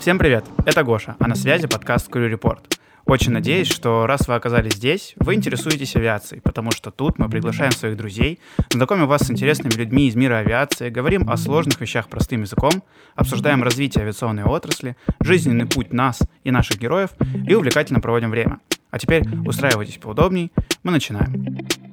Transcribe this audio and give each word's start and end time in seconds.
Всем 0.00 0.18
привет, 0.18 0.46
это 0.64 0.82
Гоша, 0.82 1.14
а 1.18 1.28
на 1.28 1.34
связи 1.34 1.66
подкаст 1.66 2.08
Crew 2.08 2.32
Report. 2.32 2.60
Очень 3.04 3.32
надеюсь, 3.32 3.68
что 3.70 4.06
раз 4.06 4.28
вы 4.28 4.34
оказались 4.34 4.72
здесь, 4.72 5.12
вы 5.16 5.34
интересуетесь 5.34 5.94
авиацией, 5.94 6.40
потому 6.40 6.70
что 6.70 6.90
тут 6.90 7.18
мы 7.18 7.28
приглашаем 7.28 7.72
своих 7.72 7.98
друзей, 7.98 8.40
знакомим 8.70 9.06
вас 9.06 9.26
с 9.26 9.30
интересными 9.30 9.74
людьми 9.74 10.08
из 10.08 10.16
мира 10.16 10.36
авиации, 10.36 10.88
говорим 10.88 11.28
о 11.28 11.36
сложных 11.36 11.78
вещах 11.82 12.08
простым 12.08 12.40
языком, 12.40 12.82
обсуждаем 13.14 13.62
развитие 13.62 14.00
авиационной 14.00 14.44
отрасли, 14.44 14.96
жизненный 15.20 15.66
путь 15.66 15.92
нас 15.92 16.18
и 16.44 16.50
наших 16.50 16.78
героев 16.78 17.10
и 17.46 17.54
увлекательно 17.54 18.00
проводим 18.00 18.30
время. 18.30 18.58
А 18.90 18.98
теперь 18.98 19.22
устраивайтесь 19.44 19.98
поудобней, 19.98 20.50
мы 20.82 20.92
начинаем. 20.92 21.89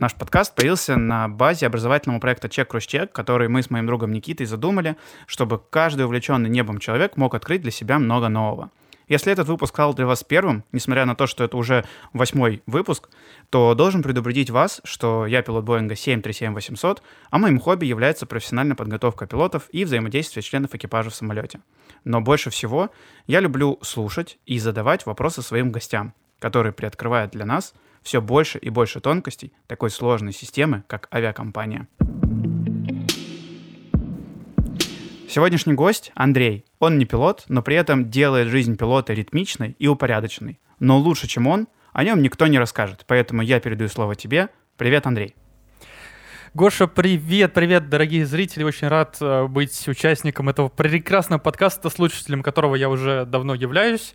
Наш 0.00 0.14
подкаст 0.14 0.54
появился 0.54 0.96
на 0.96 1.26
базе 1.28 1.66
образовательного 1.66 2.20
проекта 2.20 2.48
«Чек 2.48 2.70
Кросс 2.70 2.86
Чек», 2.86 3.10
который 3.10 3.48
мы 3.48 3.64
с 3.64 3.70
моим 3.70 3.84
другом 3.86 4.12
Никитой 4.12 4.46
задумали, 4.46 4.96
чтобы 5.26 5.60
каждый 5.70 6.04
увлеченный 6.04 6.48
небом 6.48 6.78
человек 6.78 7.16
мог 7.16 7.34
открыть 7.34 7.62
для 7.62 7.72
себя 7.72 7.98
много 7.98 8.28
нового. 8.28 8.70
Если 9.08 9.32
этот 9.32 9.48
выпуск 9.48 9.74
стал 9.74 9.94
для 9.94 10.06
вас 10.06 10.22
первым, 10.22 10.62
несмотря 10.70 11.04
на 11.04 11.16
то, 11.16 11.26
что 11.26 11.42
это 11.42 11.56
уже 11.56 11.84
восьмой 12.12 12.62
выпуск, 12.66 13.08
то 13.50 13.74
должен 13.74 14.04
предупредить 14.04 14.50
вас, 14.50 14.80
что 14.84 15.26
я 15.26 15.42
пилот 15.42 15.64
Боинга 15.64 15.94
737-800, 15.94 16.98
а 17.30 17.38
моим 17.38 17.58
хобби 17.58 17.86
является 17.86 18.24
профессиональная 18.24 18.76
подготовка 18.76 19.26
пилотов 19.26 19.64
и 19.72 19.84
взаимодействие 19.84 20.44
членов 20.44 20.76
экипажа 20.76 21.10
в 21.10 21.14
самолете. 21.16 21.58
Но 22.04 22.20
больше 22.20 22.50
всего 22.50 22.90
я 23.26 23.40
люблю 23.40 23.80
слушать 23.82 24.38
и 24.46 24.60
задавать 24.60 25.06
вопросы 25.06 25.42
своим 25.42 25.72
гостям, 25.72 26.14
которые 26.38 26.72
приоткрывают 26.72 27.32
для 27.32 27.44
нас– 27.44 27.74
все 28.02 28.20
больше 28.20 28.58
и 28.58 28.70
больше 28.70 29.00
тонкостей 29.00 29.52
такой 29.66 29.90
сложной 29.90 30.32
системы, 30.32 30.84
как 30.86 31.08
авиакомпания. 31.12 31.88
Сегодняшний 35.28 35.74
гость— 35.74 36.10
Андрей. 36.14 36.64
Он 36.78 36.96
не 36.96 37.04
пилот, 37.04 37.44
но 37.48 37.62
при 37.62 37.76
этом 37.76 38.10
делает 38.10 38.48
жизнь 38.48 38.76
пилота 38.76 39.12
ритмичной 39.12 39.76
и 39.78 39.86
упорядоченной. 39.86 40.58
Но 40.80 40.98
лучше, 40.98 41.26
чем 41.26 41.46
он, 41.46 41.68
о 41.92 42.02
нем 42.02 42.22
никто 42.22 42.46
не 42.46 42.58
расскажет. 42.58 43.04
Поэтому 43.06 43.42
я 43.42 43.60
передаю 43.60 43.90
слово 43.90 44.14
тебе. 44.14 44.48
Привет, 44.78 45.06
Андрей. 45.06 45.34
Гоша, 46.54 46.86
привет, 46.86 47.52
привет, 47.52 47.90
дорогие 47.90 48.24
зрители. 48.24 48.64
Очень 48.64 48.88
рад 48.88 49.18
э, 49.20 49.46
быть 49.46 49.86
участником 49.86 50.48
этого 50.48 50.68
прекрасного 50.68 51.38
подкаста, 51.38 51.90
слушателем 51.90 52.42
которого 52.42 52.74
я 52.74 52.88
уже 52.88 53.26
давно 53.26 53.54
являюсь. 53.54 54.14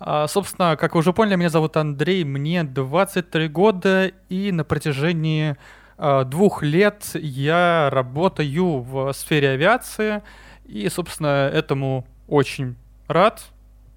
А, 0.00 0.26
собственно, 0.28 0.76
как 0.76 0.94
вы 0.94 1.00
уже 1.00 1.12
поняли, 1.12 1.36
меня 1.36 1.48
зовут 1.48 1.76
Андрей, 1.76 2.24
мне 2.24 2.62
23 2.62 3.48
года, 3.48 4.12
и 4.28 4.52
на 4.52 4.64
протяжении 4.64 5.56
а, 5.96 6.24
двух 6.24 6.62
лет 6.62 7.10
я 7.14 7.90
работаю 7.90 8.80
в 8.80 9.12
сфере 9.12 9.50
авиации, 9.50 10.22
и, 10.66 10.88
собственно, 10.88 11.50
этому 11.52 12.06
очень 12.28 12.76
рад. 13.08 13.42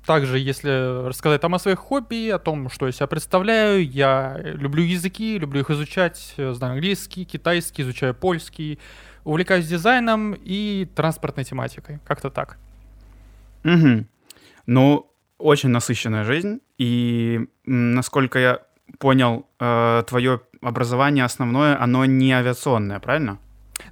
Также, 0.06 0.40
если 0.40 1.08
рассказать 1.08 1.42
там 1.42 1.54
о 1.54 1.60
своих 1.60 1.78
хобби, 1.78 2.30
о 2.30 2.40
том, 2.40 2.72
что 2.72 2.88
я 2.88 2.92
себя 2.92 3.06
представляю, 3.06 3.88
я 3.88 4.40
люблю 4.42 4.84
языки, 4.84 5.38
люблю 5.38 5.62
их 5.62 5.70
изучать, 5.70 6.34
знаю 6.36 6.74
английский, 6.74 7.24
китайский, 7.24 7.84
изучаю 7.84 8.16
польский, 8.16 8.80
увлекаюсь 9.24 9.68
дизайном 9.68 10.34
и 10.34 10.88
транспортной 10.96 11.46
тематикой. 11.46 12.00
Как-то 12.04 12.32
так. 12.32 12.58
Угу. 13.64 14.08
Ну, 14.66 15.11
очень 15.42 15.70
насыщенная 15.70 16.24
жизнь, 16.24 16.60
и 16.78 17.48
насколько 17.66 18.40
я 18.40 18.60
понял, 19.00 19.48
э, 19.60 20.04
твое 20.08 20.42
образование 20.62 21.26
основное, 21.26 21.82
оно 21.82 22.06
не 22.06 22.32
авиационное, 22.32 23.00
правильно? 23.00 23.40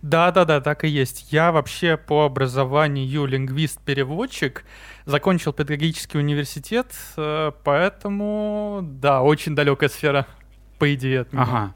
Да, 0.01 0.31
да, 0.31 0.45
да, 0.45 0.61
так 0.61 0.83
и 0.83 0.87
есть. 0.87 1.31
Я 1.31 1.51
вообще 1.51 1.97
по 1.97 2.25
образованию 2.25 3.25
лингвист-переводчик, 3.25 4.63
закончил 5.05 5.51
педагогический 5.51 6.19
университет, 6.19 6.93
э, 7.17 7.51
поэтому, 7.63 8.81
да, 8.83 9.21
очень 9.21 9.55
далекая 9.55 9.89
сфера, 9.89 10.27
по 10.77 10.93
идее, 10.93 11.21
от 11.21 11.33
меня. 11.33 11.43
Ага. 11.43 11.73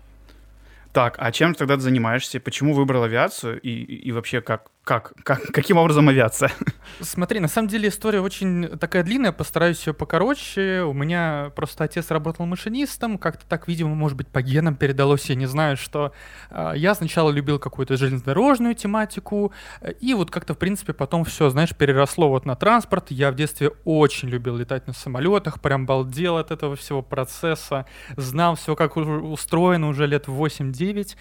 Так, 0.94 1.16
а 1.18 1.32
чем 1.32 1.56
тогда 1.56 1.76
ты 1.76 1.82
занимаешься? 1.82 2.40
Почему 2.40 2.74
выбрал 2.74 3.04
авиацию? 3.04 3.60
И, 3.62 3.70
и 3.70 4.12
вообще, 4.12 4.42
как, 4.42 4.70
как, 4.84 5.14
как, 5.24 5.42
каким 5.54 5.78
образом 5.78 6.10
авиация? 6.10 6.52
Смотри, 7.00 7.40
на 7.40 7.48
самом 7.48 7.70
деле 7.70 7.88
история 7.88 8.20
очень 8.20 8.78
такая 8.78 9.04
длинная, 9.04 9.32
постараюсь 9.32 9.88
ее 9.88 9.94
покороче. 9.94 10.82
У 10.82 10.92
меня 10.92 11.52
просто 11.56 11.86
отец 11.86 12.12
работал 12.12 12.46
машинистом, 12.46 13.18
как-то 13.18 13.46
так, 13.48 13.70
видимо, 13.70 13.96
может 13.96 14.18
быть, 14.18 14.28
по 14.28 14.42
генам 14.42 14.76
передалось, 14.76 15.26
я 15.30 15.36
не 15.36 15.46
знаю, 15.46 15.78
что 15.78 16.12
э, 16.50 16.74
я 16.76 16.96
сначала 16.96 17.30
любил 17.30 17.60
какую-то 17.60 17.96
железнодорожную 17.96 18.76
тематику, 18.76 19.54
и 20.02 20.14
вот 20.14 20.32
как-то, 20.32 20.54
в 20.54 20.58
принципе, 20.58 20.92
потом 20.92 21.24
все, 21.24 21.50
знаешь, 21.50 21.74
переросло 21.76 22.28
вот 22.30 22.46
на 22.46 22.56
транспорт. 22.56 23.10
Я 23.12 23.32
в 23.32 23.36
детстве 23.36 23.72
очень 23.86 24.28
любил 24.28 24.58
летать 24.58 24.86
на 24.88 24.94
самолетах, 24.94 25.62
прям 25.62 25.86
балдел 25.86 26.38
от 26.38 26.52
этого 26.52 26.76
всего 26.76 27.02
процесса, 27.02 27.86
знал 28.18 28.56
все, 28.56 28.76
как 28.76 28.98
устроено 28.98 29.88
уже 29.88 30.08
лет 30.08 30.28
8-9. 30.28 31.16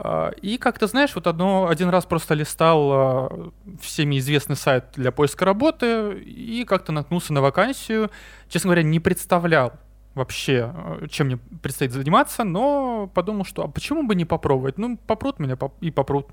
А, 0.00 0.30
и 0.42 0.58
как-то, 0.58 0.86
знаешь, 0.86 1.14
вот 1.16 1.26
одно, 1.26 1.68
один 1.68 1.88
раз 1.88 2.06
просто 2.06 2.34
листал 2.34 2.90
а, 2.92 3.50
всеми 3.80 4.18
известный 4.18 4.54
сайт 4.54 4.84
для 4.94 5.10
поиска 5.10 5.44
работы 5.44 6.12
и 6.20 6.64
как-то 6.64 6.92
наткнулся 6.92 7.32
на 7.32 7.40
вакансию. 7.40 8.10
Честно 8.48 8.68
говоря, 8.68 8.84
не 8.84 9.00
представлял 9.00 9.72
вообще, 10.14 10.72
а, 10.72 11.08
чем 11.08 11.26
мне 11.26 11.36
предстоит 11.36 11.90
заниматься, 11.90 12.44
но 12.44 13.10
подумал, 13.12 13.44
что 13.44 13.64
а 13.64 13.68
почему 13.68 14.06
бы 14.06 14.14
не 14.14 14.24
попробовать? 14.24 14.78
Ну, 14.78 14.96
попрут 14.98 15.40
меня 15.40 15.58
и 15.80 15.90
попрут. 15.90 16.28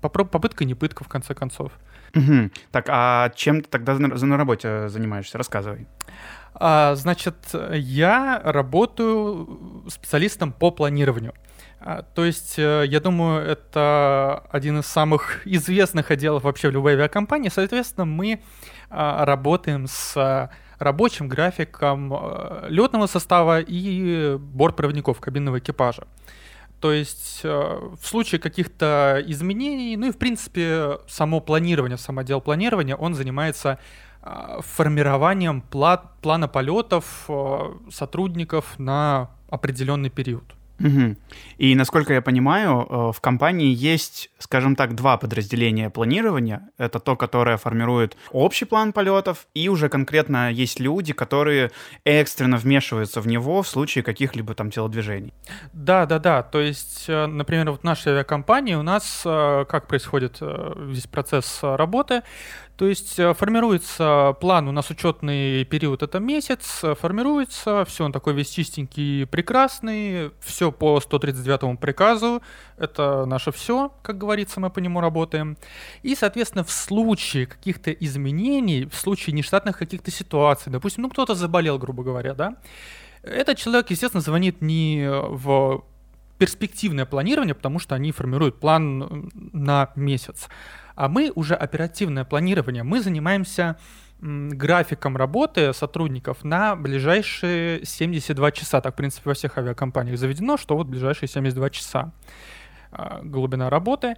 Попроб, 0.00 0.30
попытка 0.30 0.64
не 0.64 0.74
пытка, 0.74 1.04
в 1.04 1.08
конце 1.08 1.34
концов. 1.34 1.72
Угу. 2.14 2.50
Так, 2.70 2.86
а 2.88 3.28
чем 3.36 3.60
ты 3.60 3.68
тогда 3.68 3.98
на, 3.98 4.08
на 4.08 4.36
работе 4.38 4.88
занимаешься? 4.88 5.36
Рассказывай. 5.36 5.86
А, 6.54 6.94
значит, 6.94 7.36
я 7.74 8.40
работаю 8.42 9.84
специалистом 9.88 10.52
по 10.52 10.70
планированию. 10.70 11.34
А, 11.88 12.02
то 12.02 12.24
есть, 12.24 12.58
э, 12.58 12.84
я 12.88 12.98
думаю, 12.98 13.46
это 13.46 14.42
один 14.50 14.80
из 14.80 14.86
самых 14.86 15.42
известных 15.46 16.10
отделов 16.10 16.42
вообще 16.42 16.68
в 16.68 16.72
любой 16.72 16.94
авиакомпании. 16.94 17.48
Соответственно, 17.48 18.04
мы 18.04 18.40
а, 18.90 19.24
работаем 19.24 19.86
с 19.86 20.50
рабочим 20.80 21.28
графиком 21.28 22.12
э, 22.12 22.66
летного 22.70 23.06
состава 23.06 23.60
и 23.60 24.36
бортпроводников 24.36 25.20
кабинного 25.20 25.60
экипажа. 25.60 26.08
То 26.80 26.92
есть 26.92 27.42
э, 27.44 27.48
в 27.48 28.04
случае 28.04 28.40
каких-то 28.40 29.22
изменений, 29.24 29.96
ну 29.96 30.08
и 30.08 30.10
в 30.10 30.18
принципе 30.18 30.98
само 31.06 31.38
планирование, 31.38 31.98
сам 31.98 32.18
отдел 32.18 32.40
планирования, 32.40 32.96
он 32.96 33.14
занимается 33.14 33.78
а, 34.22 34.60
формированием 34.60 35.62
плана 35.62 36.48
полетов 36.48 37.30
сотрудников 37.90 38.76
на 38.76 39.30
определенный 39.48 40.10
период. 40.10 40.56
Угу. 40.78 41.16
И 41.58 41.74
насколько 41.74 42.12
я 42.12 42.20
понимаю, 42.20 42.86
э, 42.88 43.12
в 43.12 43.20
компании 43.20 43.74
есть, 43.74 44.30
скажем 44.38 44.76
так, 44.76 44.94
два 44.94 45.16
подразделения 45.16 45.88
планирования. 45.90 46.68
Это 46.76 47.00
то, 47.00 47.16
которое 47.16 47.56
формирует 47.56 48.16
общий 48.30 48.66
план 48.66 48.92
полетов, 48.92 49.46
и 49.54 49.68
уже 49.68 49.88
конкретно 49.88 50.50
есть 50.50 50.80
люди, 50.80 51.12
которые 51.12 51.70
экстренно 52.04 52.58
вмешиваются 52.58 53.20
в 53.20 53.26
него 53.26 53.62
в 53.62 53.68
случае 53.68 54.04
каких-либо 54.04 54.54
там 54.54 54.70
телодвижений. 54.70 55.32
Да, 55.72 56.04
да, 56.06 56.18
да. 56.18 56.42
То 56.42 56.60
есть, 56.60 57.06
э, 57.08 57.26
например, 57.26 57.70
вот 57.70 57.80
в 57.80 57.84
нашей 57.84 58.12
авиакомпании 58.12 58.74
у 58.74 58.82
нас 58.82 59.22
э, 59.24 59.64
как 59.68 59.86
происходит 59.86 60.40
здесь 60.90 61.06
процесс 61.06 61.60
работы? 61.62 62.22
То 62.76 62.86
есть 62.86 63.18
э, 63.18 63.32
формируется 63.32 64.36
план, 64.38 64.68
у 64.68 64.72
нас 64.72 64.90
учетный 64.90 65.64
период 65.64 66.02
это 66.02 66.20
месяц, 66.20 66.80
э, 66.82 66.94
формируется, 66.94 67.86
все, 67.86 68.04
он 68.04 68.12
такой 68.12 68.34
весь 68.34 68.50
чистенький, 68.50 69.26
прекрасный, 69.26 70.30
все 70.40 70.70
по 70.70 71.00
139 71.00 71.80
приказу, 71.80 72.42
это 72.76 73.24
наше 73.24 73.50
все, 73.50 73.94
как 74.02 74.18
говорится, 74.18 74.60
мы 74.60 74.68
по 74.68 74.80
нему 74.80 75.00
работаем. 75.00 75.56
И, 76.02 76.14
соответственно, 76.14 76.64
в 76.64 76.70
случае 76.70 77.46
каких-то 77.46 77.90
изменений, 77.92 78.84
в 78.84 78.94
случае 78.94 79.32
нештатных 79.32 79.78
каких-то 79.78 80.10
ситуаций, 80.10 80.70
допустим, 80.70 81.04
ну 81.04 81.08
кто-то 81.08 81.34
заболел, 81.34 81.78
грубо 81.78 82.02
говоря, 82.02 82.34
да, 82.34 82.56
этот 83.22 83.56
человек, 83.56 83.88
естественно, 83.88 84.20
звонит 84.20 84.60
не 84.60 85.08
в 85.08 85.82
перспективное 86.36 87.06
планирование, 87.06 87.54
потому 87.54 87.78
что 87.78 87.94
они 87.94 88.12
формируют 88.12 88.60
план 88.60 89.30
на 89.52 89.90
месяц. 89.96 90.48
А 90.96 91.08
мы 91.08 91.30
уже 91.34 91.54
оперативное 91.54 92.24
планирование, 92.24 92.82
мы 92.82 93.00
занимаемся 93.00 93.76
графиком 94.20 95.16
работы 95.16 95.72
сотрудников 95.74 96.42
на 96.42 96.74
ближайшие 96.74 97.84
72 97.84 98.50
часа. 98.52 98.80
Так, 98.80 98.94
в 98.94 98.96
принципе, 98.96 99.28
во 99.30 99.34
всех 99.34 99.58
авиакомпаниях 99.58 100.18
заведено, 100.18 100.56
что 100.56 100.76
вот 100.76 100.86
ближайшие 100.86 101.28
72 101.28 101.70
часа 101.70 102.12
а, 102.90 103.20
глубина 103.22 103.68
работы. 103.68 104.16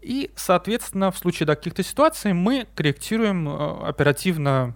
И, 0.00 0.30
соответственно, 0.36 1.10
в 1.10 1.18
случае 1.18 1.46
каких-то 1.46 1.82
ситуаций 1.82 2.34
мы 2.34 2.66
корректируем 2.74 3.48
а, 3.48 3.88
оперативно 3.88 4.74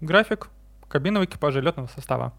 график 0.00 0.48
кабинного 0.88 1.24
экипажа 1.24 1.60
летного 1.60 1.88
состава. 1.88 2.32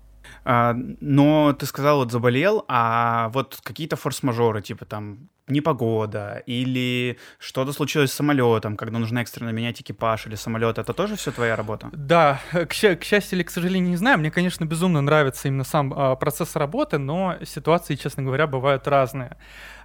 А, 0.46 0.74
но 1.02 1.54
ты 1.54 1.66
сказал, 1.66 2.00
вот 2.00 2.12
заболел, 2.12 2.66
а 2.68 3.30
вот 3.30 3.60
какие-то 3.64 3.96
форс-мажоры, 3.96 4.62
типа 4.62 4.86
там 4.86 5.30
непогода 5.50 6.44
или 6.46 7.18
что-то 7.40 7.74
случилось 7.74 8.12
с 8.12 8.16
самолетом, 8.16 8.78
когда 8.78 9.00
нужно 9.00 9.20
экстренно 9.20 9.50
менять 9.50 9.82
экипаж 9.82 10.28
или 10.28 10.36
самолет, 10.36 10.78
это 10.78 10.94
тоже 10.94 11.16
все 11.16 11.32
твоя 11.32 11.56
работа? 11.56 11.90
Да, 11.92 12.40
к, 12.52 12.68
к 12.68 13.04
счастью 13.04 13.38
или 13.38 13.44
к 13.44 13.50
сожалению, 13.50 13.90
не 13.90 13.98
знаю. 13.98 14.20
Мне, 14.20 14.32
конечно, 14.32 14.66
безумно 14.66 15.02
нравится 15.02 15.48
именно 15.48 15.64
сам 15.64 15.94
а, 15.96 16.16
процесс 16.16 16.56
работы, 16.56 16.98
но 16.98 17.38
ситуации, 17.44 17.96
честно 17.96 18.24
говоря, 18.24 18.48
бывают 18.48 18.88
разные. 18.88 19.38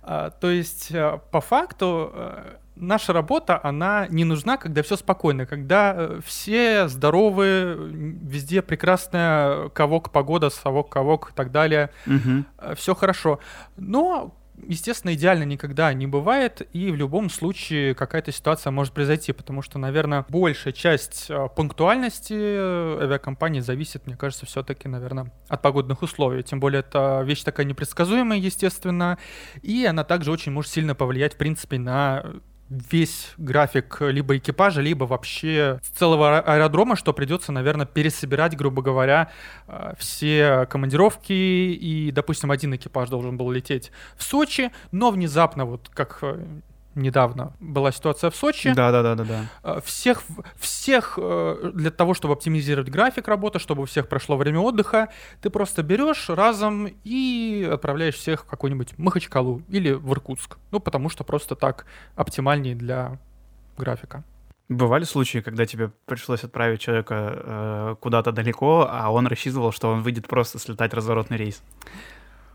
А, 0.03 0.31
то 0.31 0.51
есть, 0.51 0.91
а, 0.95 1.19
по 1.19 1.41
факту, 1.41 2.11
а, 2.13 2.59
наша 2.77 3.13
работа, 3.13 3.61
она 3.63 4.07
не 4.09 4.25
нужна, 4.25 4.57
когда 4.57 4.83
все 4.83 4.97
спокойно, 4.97 5.47
когда 5.47 5.95
э, 5.97 6.21
все 6.25 6.89
здоровы, 6.89 7.77
везде 8.23 8.63
прекрасная 8.63 9.69
ковок 9.71 10.11
погода, 10.11 10.51
совок 10.51 10.89
ковок 10.91 11.31
и 11.33 11.35
так 11.35 11.51
далее, 11.51 11.91
угу. 12.07 12.45
все 12.77 12.95
хорошо. 12.95 13.39
Но 13.77 14.35
естественно, 14.67 15.15
идеально 15.15 15.45
никогда 15.45 15.93
не 15.93 16.07
бывает, 16.07 16.67
и 16.73 16.91
в 16.91 16.97
любом 16.97 17.31
случае 17.31 17.95
какая-то 17.95 18.33
ситуация 18.33 18.71
может 18.71 18.93
произойти, 18.93 19.33
потому 19.33 19.63
что, 19.63 19.79
наверное, 19.79 20.25
большая 20.29 20.73
часть 20.73 21.27
э, 21.29 21.49
пунктуальности 21.55 22.35
э, 22.35 22.99
авиакомпании 23.03 23.61
зависит, 23.61 24.07
мне 24.07 24.17
кажется, 24.17 24.47
все-таки, 24.47 24.89
наверное, 24.89 25.33
от 25.49 25.63
погодных 25.63 26.03
условий. 26.03 26.43
Тем 26.43 26.61
более, 26.61 26.81
это 26.81 27.23
вещь 27.25 27.43
такая 27.43 27.67
непредсказуемая, 27.67 28.39
естественно, 28.39 29.19
и 29.63 29.85
она 29.85 30.05
также 30.05 30.31
очень 30.31 30.53
может 30.53 30.71
сильно 30.71 30.95
повлиять, 30.95 31.35
в 31.35 31.37
принципе, 31.37 31.79
на 31.79 32.25
весь 32.69 33.33
график 33.37 33.99
либо 34.01 34.37
экипажа, 34.37 34.81
либо 34.81 35.05
вообще 35.05 35.81
целого 35.95 36.41
аэродрома, 36.41 36.97
что 36.97 37.13
придется, 37.13 37.53
наверное, 37.53 37.87
пересобирать, 37.87 38.57
грубо 38.57 38.83
говоря, 38.83 39.31
э, 39.69 39.95
все 39.99 40.67
командировки. 40.67 41.33
И, 41.33 42.11
допустим, 42.11 42.51
один 42.51 42.75
экипаж 42.75 43.09
должен 43.09 43.37
был 43.37 43.51
лететь 43.51 43.93
в 44.17 44.23
Сочи, 44.23 44.71
но 44.93 45.11
внезапно, 45.11 45.65
вот 45.65 45.91
как 45.93 46.19
э, 46.23 46.45
недавно 46.95 47.53
была 47.61 47.93
ситуация 47.93 48.31
в 48.31 48.37
Сочи. 48.37 48.73
Да, 48.73 48.91
да, 48.91 49.03
да, 49.03 49.15
да, 49.15 49.25
да. 49.25 49.45
Э, 49.63 49.81
всех, 49.85 50.23
всех 50.57 51.19
э, 51.21 51.71
для 51.75 51.91
того, 51.91 52.15
чтобы 52.15 52.35
оптимизировать 52.35 52.91
график 52.91 53.29
работы, 53.29 53.59
чтобы 53.59 53.83
у 53.83 53.87
всех 53.87 54.09
прошло 54.09 54.37
время 54.37 54.61
отдыха, 54.61 55.09
ты 55.41 55.51
просто 55.51 55.83
берешь 55.83 56.29
разом 56.29 56.89
и 57.05 57.69
отправляешь 57.73 58.15
всех 58.15 58.43
в 58.43 58.47
какой-нибудь 58.47 58.99
Махачкалу 58.99 59.63
или 59.69 59.93
в 59.93 60.13
Иркутск. 60.13 60.59
Ну, 60.71 60.81
потому 60.81 61.09
что 61.09 61.25
просто 61.25 61.55
так 61.55 61.87
оптимальнее 62.17 62.75
для 62.75 63.19
графика. 63.77 64.25
Бывали 64.71 65.05
случаи, 65.05 65.39
когда 65.39 65.67
тебе 65.67 65.91
пришлось 66.07 66.43
отправить 66.43 66.81
человека 66.81 67.15
э, 67.15 67.97
куда-то 68.01 68.33
далеко, 68.33 68.89
а 68.91 69.11
он 69.11 69.27
рассчитывал, 69.27 69.73
что 69.73 69.91
он 69.91 70.03
выйдет 70.03 70.27
просто 70.27 70.59
слетать 70.59 70.95
разворотный 70.95 71.37
рейс? 71.37 71.63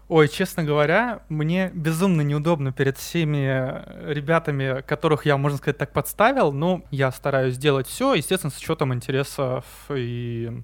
Ой, 0.10 0.28
честно 0.28 0.64
говоря, 0.64 1.22
мне 1.30 1.70
безумно 1.72 2.22
неудобно 2.22 2.72
перед 2.72 2.98
всеми 2.98 3.46
э, 3.46 4.12
ребятами, 4.12 4.82
которых 4.82 5.28
я, 5.28 5.38
можно 5.38 5.60
сказать, 5.60 5.78
так 5.78 5.94
подставил, 5.94 6.52
но 6.52 6.82
я 6.90 7.12
стараюсь 7.12 7.54
сделать 7.54 7.86
все, 7.86 8.16
естественно, 8.16 8.50
с 8.50 8.58
учетом 8.58 8.92
интересов 8.92 9.66
и, 9.94 10.64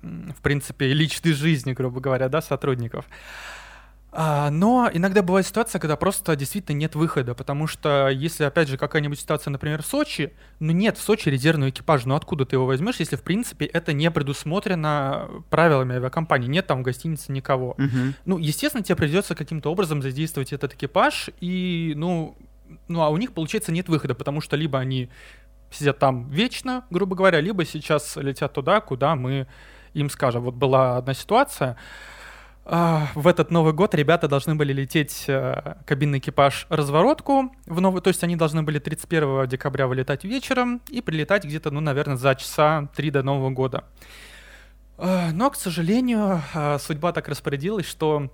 в 0.00 0.40
принципе, 0.42 0.92
личной 0.92 1.32
жизни, 1.32 1.72
грубо 1.72 1.98
говоря, 1.98 2.28
да, 2.28 2.40
сотрудников. 2.40 3.04
А, 4.10 4.50
но 4.50 4.88
иногда 4.92 5.22
бывает 5.22 5.46
ситуация, 5.46 5.78
когда 5.78 5.96
просто 5.96 6.34
действительно 6.34 6.76
нет 6.76 6.94
выхода, 6.94 7.34
потому 7.34 7.66
что 7.66 8.08
если, 8.08 8.44
опять 8.44 8.68
же, 8.68 8.78
какая-нибудь 8.78 9.20
ситуация, 9.20 9.50
например, 9.50 9.82
в 9.82 9.86
Сочи, 9.86 10.32
ну 10.60 10.72
нет 10.72 10.96
в 10.96 11.02
Сочи 11.02 11.28
резервного 11.28 11.68
экипажа, 11.68 12.08
ну 12.08 12.14
откуда 12.14 12.46
ты 12.46 12.56
его 12.56 12.64
возьмешь, 12.64 12.96
если, 12.96 13.16
в 13.16 13.22
принципе, 13.22 13.66
это 13.66 13.92
не 13.92 14.10
предусмотрено 14.10 15.28
правилами 15.50 15.96
авиакомпании, 15.96 16.48
нет 16.48 16.66
там 16.66 16.80
в 16.80 16.82
гостинице 16.84 17.32
никого. 17.32 17.72
Угу. 17.72 18.14
Ну, 18.24 18.38
естественно, 18.38 18.82
тебе 18.82 18.96
придется 18.96 19.34
каким-то 19.34 19.70
образом 19.70 20.00
задействовать 20.00 20.54
этот 20.54 20.72
экипаж, 20.74 21.28
и, 21.40 21.92
ну, 21.94 22.34
ну, 22.88 23.02
а 23.02 23.10
у 23.10 23.16
них, 23.18 23.32
получается, 23.32 23.72
нет 23.72 23.88
выхода, 23.88 24.14
потому 24.14 24.40
что 24.40 24.56
либо 24.56 24.78
они 24.78 25.10
сидят 25.70 25.98
там 25.98 26.28
вечно, 26.30 26.84
грубо 26.88 27.14
говоря, 27.14 27.40
либо 27.40 27.66
сейчас 27.66 28.16
летят 28.16 28.54
туда, 28.54 28.80
куда 28.80 29.16
мы 29.16 29.46
им 29.92 30.08
скажем. 30.10 30.44
Вот 30.44 30.54
была 30.54 30.96
одна 30.96 31.14
ситуация, 31.14 31.76
в 33.14 33.26
этот 33.26 33.50
Новый 33.50 33.72
год 33.72 33.94
ребята 33.94 34.28
должны 34.28 34.54
были 34.54 34.74
лететь 34.74 35.24
э, 35.26 35.76
кабинный 35.86 36.18
экипаж 36.18 36.66
разворотку 36.68 37.50
в 37.64 37.80
новый, 37.80 38.02
то 38.02 38.08
есть 38.08 38.22
они 38.22 38.36
должны 38.36 38.62
были 38.62 38.78
31 38.78 39.48
декабря 39.48 39.86
вылетать 39.86 40.24
вечером 40.24 40.82
и 40.90 41.00
прилетать 41.00 41.44
где-то, 41.44 41.70
ну, 41.70 41.80
наверное, 41.80 42.16
за 42.16 42.34
часа 42.34 42.90
три 42.94 43.10
до 43.10 43.22
Нового 43.22 43.48
года. 43.48 43.84
А, 44.98 45.30
но, 45.32 45.48
к 45.48 45.56
сожалению, 45.56 46.42
а, 46.52 46.78
судьба 46.78 47.12
так 47.12 47.28
распорядилась, 47.28 47.86
что 47.86 48.30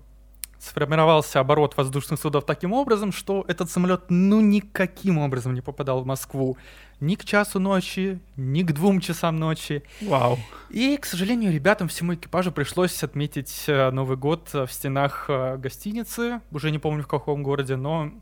сформировался 0.58 1.40
оборот 1.40 1.76
воздушных 1.76 2.20
судов 2.20 2.44
таким 2.44 2.72
образом, 2.72 3.12
что 3.12 3.44
этот 3.48 3.70
самолет 3.70 4.04
ну 4.08 4.40
никаким 4.40 5.18
образом 5.18 5.54
не 5.54 5.60
попадал 5.60 6.02
в 6.02 6.06
Москву. 6.06 6.56
Ни 7.00 7.16
к 7.16 7.24
часу 7.24 7.58
ночи, 7.58 8.20
ни 8.36 8.62
к 8.62 8.72
двум 8.72 9.00
часам 9.00 9.36
ночи. 9.36 9.82
Вау. 10.00 10.38
И, 10.70 10.96
к 10.96 11.06
сожалению, 11.06 11.52
ребятам, 11.52 11.88
всему 11.88 12.14
экипажу 12.14 12.52
пришлось 12.52 13.02
отметить 13.02 13.64
э, 13.66 13.90
Новый 13.90 14.16
год 14.16 14.50
в 14.52 14.68
стенах 14.68 15.26
э, 15.28 15.56
гостиницы. 15.56 16.40
Уже 16.50 16.70
не 16.70 16.78
помню 16.78 17.02
в 17.02 17.08
каком 17.08 17.42
городе, 17.42 17.76
но 17.76 18.12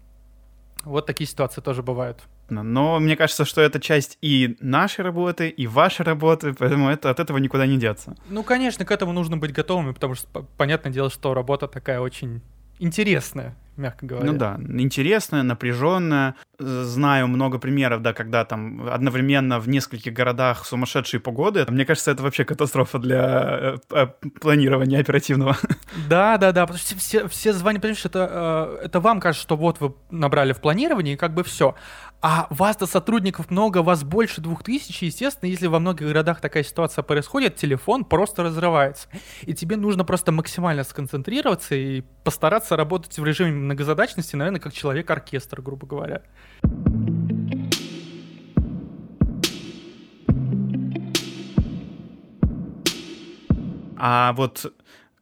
вот 0.84 1.06
такие 1.06 1.29
ситуации 1.29 1.61
тоже 1.61 1.82
бывают. 1.82 2.20
Но 2.49 2.99
мне 2.99 3.17
кажется, 3.17 3.44
что 3.44 3.61
это 3.61 3.81
часть 3.81 4.19
и 4.20 4.56
нашей 4.61 5.02
работы, 5.02 5.49
и 5.49 5.67
вашей 5.67 6.02
работы, 6.02 6.52
поэтому 6.52 6.90
это, 6.90 7.11
от 7.11 7.20
этого 7.20 7.38
никуда 7.38 7.67
не 7.67 7.79
деться. 7.79 8.14
Ну, 8.29 8.43
конечно, 8.43 8.84
к 8.84 8.90
этому 8.90 9.12
нужно 9.12 9.37
быть 9.37 9.52
готовыми, 9.52 9.93
потому 9.93 10.14
что, 10.14 10.46
понятное 10.56 10.93
дело, 10.93 11.08
что 11.08 11.32
работа 11.34 11.67
такая 11.67 12.00
очень 12.00 12.43
интересная 12.82 13.56
мягко 13.76 14.06
говоря. 14.06 14.32
Ну 14.32 14.38
да, 14.38 14.58
интересная, 14.79 15.43
напряженная. 15.43 16.34
Знаю 16.58 17.26
много 17.26 17.58
примеров, 17.58 18.02
да, 18.02 18.12
когда 18.12 18.44
там 18.44 18.88
одновременно 18.88 19.58
в 19.58 19.69
нескольких 19.69 20.12
городах 20.12 20.64
сумасшедшие 20.67 21.20
погоды. 21.20 21.64
Мне 21.69 21.84
кажется, 21.84 22.11
это 22.11 22.23
вообще 22.23 22.44
катастрофа 22.44 22.99
для 22.99 23.58
э, 23.61 23.76
э, 23.90 24.06
планирования 24.40 25.00
оперативного. 25.00 25.56
Да, 26.08 26.38
да, 26.38 26.52
да, 26.52 26.62
потому 26.62 26.79
что 26.79 26.96
все, 26.96 27.29
все 27.29 27.52
звания, 27.52 27.79
понимаешь, 27.79 28.05
это, 28.05 28.79
э, 28.81 28.87
это 28.87 29.00
вам 29.00 29.20
кажется, 29.20 29.43
что 29.43 29.56
вот 29.56 29.81
вы 29.81 29.94
набрали 30.11 30.52
в 30.52 30.61
планировании, 30.61 31.14
и 31.14 31.17
как 31.17 31.34
бы 31.34 31.44
все. 31.44 31.75
А 32.25 32.47
вас-то 32.51 32.87
сотрудников 32.87 33.51
много, 33.51 33.82
вас 33.82 34.05
больше 34.05 34.41
двух 34.41 34.63
тысяч, 34.63 35.03
естественно, 35.03 35.51
если 35.51 35.67
во 35.67 35.81
многих 35.81 36.06
городах 36.06 36.41
такая 36.41 36.63
ситуация 36.63 37.03
происходит, 37.03 37.56
телефон 37.56 38.05
просто 38.05 38.44
разрывается. 38.44 39.08
И 39.43 39.55
тебе 39.55 39.77
нужно 39.77 40.05
просто 40.05 40.31
максимально 40.31 40.85
сконцентрироваться 40.85 41.75
и 41.75 42.03
постараться 42.23 42.77
работать 42.77 43.19
в 43.19 43.25
режиме 43.25 43.51
многозадачности, 43.51 44.37
наверное, 44.37 44.61
как 44.61 44.73
человек-оркестр, 44.73 45.63
грубо 45.63 45.85
говоря. 45.89 46.23
А 53.96 54.32
вот 54.35 54.73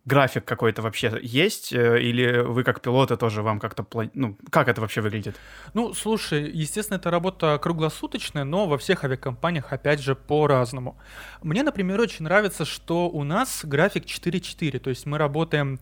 график 0.05 0.45
какой-то 0.45 0.83
вообще 0.83 1.19
есть? 1.23 1.73
Э, 1.73 2.01
или 2.01 2.41
вы 2.41 2.65
как 2.65 2.81
пилоты 2.81 3.17
тоже 3.17 3.43
вам 3.43 3.61
как-то... 3.61 3.87
Ну, 4.15 4.37
как 4.51 4.69
это 4.69 4.81
вообще 4.81 5.01
выглядит? 5.01 5.37
Ну, 5.75 5.95
слушай, 5.95 6.51
естественно, 6.51 6.97
это 6.97 7.11
работа 7.11 7.59
круглосуточная, 7.63 8.45
но 8.45 8.67
во 8.67 8.79
всех 8.79 9.05
авиакомпаниях, 9.05 9.73
опять 9.73 10.01
же, 10.01 10.15
по-разному. 10.15 10.99
Мне, 11.43 11.63
например, 11.63 12.01
очень 12.01 12.25
нравится, 12.25 12.65
что 12.65 13.09
у 13.09 13.25
нас 13.25 13.61
график 13.65 14.05
4-4, 14.05 14.79
то 14.79 14.91
есть 14.91 15.07
мы 15.07 15.19
работаем 15.19 15.81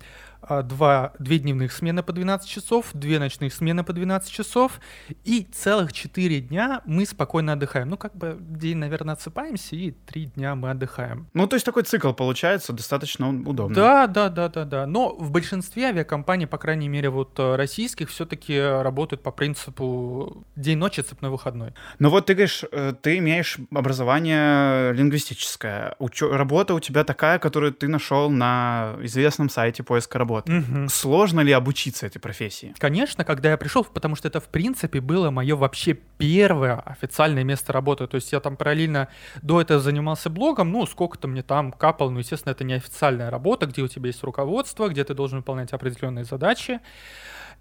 два, 0.65 1.13
две 1.19 1.39
дневных 1.39 1.73
смены 1.73 2.03
по 2.03 2.13
12 2.13 2.49
часов, 2.49 2.91
две 2.93 3.19
ночных 3.19 3.53
смены 3.53 3.85
по 3.85 3.93
12 3.93 4.31
часов, 4.31 4.81
и 5.25 5.47
целых 5.53 5.93
4 5.93 6.41
дня 6.41 6.83
мы 6.87 7.07
спокойно 7.07 7.55
отдыхаем. 7.55 7.89
Ну, 7.89 7.97
как 7.97 8.17
бы 8.17 8.37
день, 8.41 8.77
наверное, 8.77 9.15
отсыпаемся, 9.15 9.77
и 9.77 9.91
3 9.91 10.27
дня 10.27 10.55
мы 10.55 10.71
отдыхаем. 10.71 11.29
Ну, 11.35 11.47
то 11.47 11.57
есть 11.57 11.67
такой 11.67 11.83
цикл 11.83 12.13
получается 12.13 12.73
достаточно 12.73 13.29
удобно. 13.29 13.75
Да, 13.75 14.07
да, 14.07 14.29
да, 14.29 14.49
да, 14.49 14.65
да. 14.65 14.87
Но 14.87 15.15
в 15.15 15.31
большинстве 15.31 15.87
авиакомпаний, 15.87 16.47
по 16.47 16.59
крайней 16.59 16.89
мере, 16.89 17.11
вот 17.11 17.39
э, 17.39 17.57
российских, 17.57 18.09
все-таки 18.09 18.59
работают 18.59 19.23
по 19.23 19.31
принципу 19.31 20.45
день-ночь, 20.57 20.97
цепной 20.97 21.31
выходной. 21.31 21.75
Ну 21.99 22.11
вот 22.11 22.27
ты 22.27 22.35
говоришь, 22.35 22.65
э, 22.71 22.95
ты 23.01 23.19
имеешь 23.19 23.59
образование 23.73 24.93
лингвистическое. 24.93 25.95
Учё... 25.99 26.37
Работа 26.37 26.75
у 26.75 26.81
тебя 26.81 27.05
такая, 27.05 27.39
которую 27.39 27.73
ты 27.73 27.89
нашел 27.89 28.31
на 28.31 28.97
известном 29.03 29.49
сайте 29.49 29.83
поиска 29.83 30.19
работы 30.19 30.28
работы. 30.29 30.59
Угу. 30.59 30.89
Сложно 30.89 31.41
ли 31.41 31.53
обучиться 31.53 32.07
этой 32.07 32.19
профессии? 32.19 32.75
Конечно, 32.79 33.25
когда 33.25 33.51
я 33.51 33.57
пришел, 33.57 33.85
потому 33.85 34.17
что 34.17 34.29
это, 34.29 34.41
в 34.41 34.49
принципе, 34.49 35.01
было 35.01 35.31
мое 35.31 35.57
вообще 35.57 35.95
первое 35.95 36.77
официальное 36.81 37.45
место 37.45 37.73
работы. 37.73 38.07
То 38.07 38.17
есть 38.17 38.33
я 38.33 38.41
там 38.41 38.57
параллельно 38.57 39.09
до 39.43 39.61
этого 39.61 39.81
занимался 39.81 40.31
блогом, 40.31 40.71
ну, 40.71 40.87
сколько-то 40.87 41.29
мне 41.29 41.43
там 41.43 41.73
капало, 41.73 42.11
ну, 42.11 42.19
естественно, 42.19 42.53
это 42.53 42.65
не 42.65 42.75
официальная 42.75 43.31
работа, 43.31 43.67
где 43.67 43.83
у 43.83 43.89
тебя 43.89 44.09
есть 44.09 44.23
руководство, 44.23 44.89
где 44.89 45.05
ты 45.05 45.15
должен 45.15 45.39
выполнять 45.39 45.73
определенные 45.73 46.25
задачи. 46.25 46.81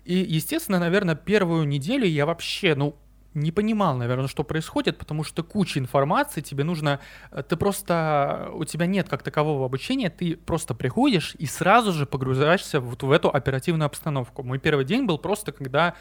И, 0.06 0.16
естественно, 0.16 0.80
наверное, 0.80 1.16
первую 1.16 1.68
неделю 1.68 2.06
я 2.06 2.26
вообще, 2.26 2.76
ну, 2.76 2.96
не 3.38 3.52
понимал, 3.52 3.96
наверное, 3.96 4.28
что 4.28 4.44
происходит, 4.44 4.98
потому 4.98 5.24
что 5.24 5.44
куча 5.44 5.80
информации, 5.80 6.42
тебе 6.42 6.64
нужно, 6.64 7.00
э, 7.32 7.44
ты 7.48 7.56
просто, 7.56 8.50
у 8.54 8.66
тебя 8.66 8.86
нет 8.86 9.08
как 9.10 9.24
такового 9.24 9.66
обучения, 9.66 10.10
ты 10.10 10.36
просто 10.36 10.74
приходишь 10.74 11.36
и 11.40 11.46
сразу 11.46 11.94
же 11.94 12.06
погружаешься 12.06 12.80
вот 12.80 13.04
в 13.04 13.12
эту 13.12 13.30
оперативную 13.30 13.86
обстановку. 13.86 14.44
Мой 14.44 14.60
первый 14.60 14.86
день 14.86 15.06
был 15.06 15.18
просто, 15.18 15.52
когда 15.52 15.94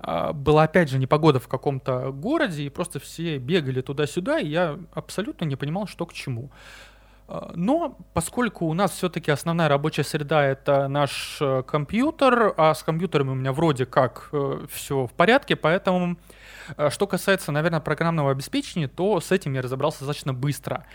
э, 0.00 0.32
была 0.32 0.64
опять 0.64 0.90
же 0.90 0.98
непогода 0.98 1.38
в 1.38 1.48
каком-то 1.48 2.10
городе, 2.10 2.64
и 2.64 2.68
просто 2.68 2.98
все 2.98 3.38
бегали 3.38 3.80
туда-сюда, 3.80 4.40
и 4.40 4.48
я 4.48 4.78
абсолютно 4.92 5.44
не 5.44 5.56
понимал, 5.56 5.86
что 5.86 6.06
к 6.06 6.12
чему. 6.12 6.50
А, 7.30 7.52
но 7.54 7.96
поскольку 8.12 8.66
у 8.66 8.74
нас 8.74 8.90
все-таки 8.90 9.30
основная 9.30 9.68
рабочая 9.68 10.02
среда 10.02 10.44
это 10.44 10.88
наш 10.88 11.38
э, 11.40 11.62
компьютер, 11.62 12.54
а 12.56 12.74
с 12.74 12.82
компьютером 12.82 13.28
у 13.28 13.34
меня 13.34 13.52
вроде 13.52 13.86
как 13.86 14.30
э, 14.32 14.66
все 14.68 15.06
в 15.06 15.12
порядке, 15.12 15.54
поэтому 15.54 16.16
что 16.90 17.06
касается, 17.06 17.52
наверное, 17.52 17.80
программного 17.80 18.30
обеспечения, 18.30 18.88
то 18.88 19.20
с 19.20 19.32
этим 19.32 19.54
я 19.54 19.62
разобрался 19.62 20.00
достаточно 20.00 20.34
быстро. 20.34 20.86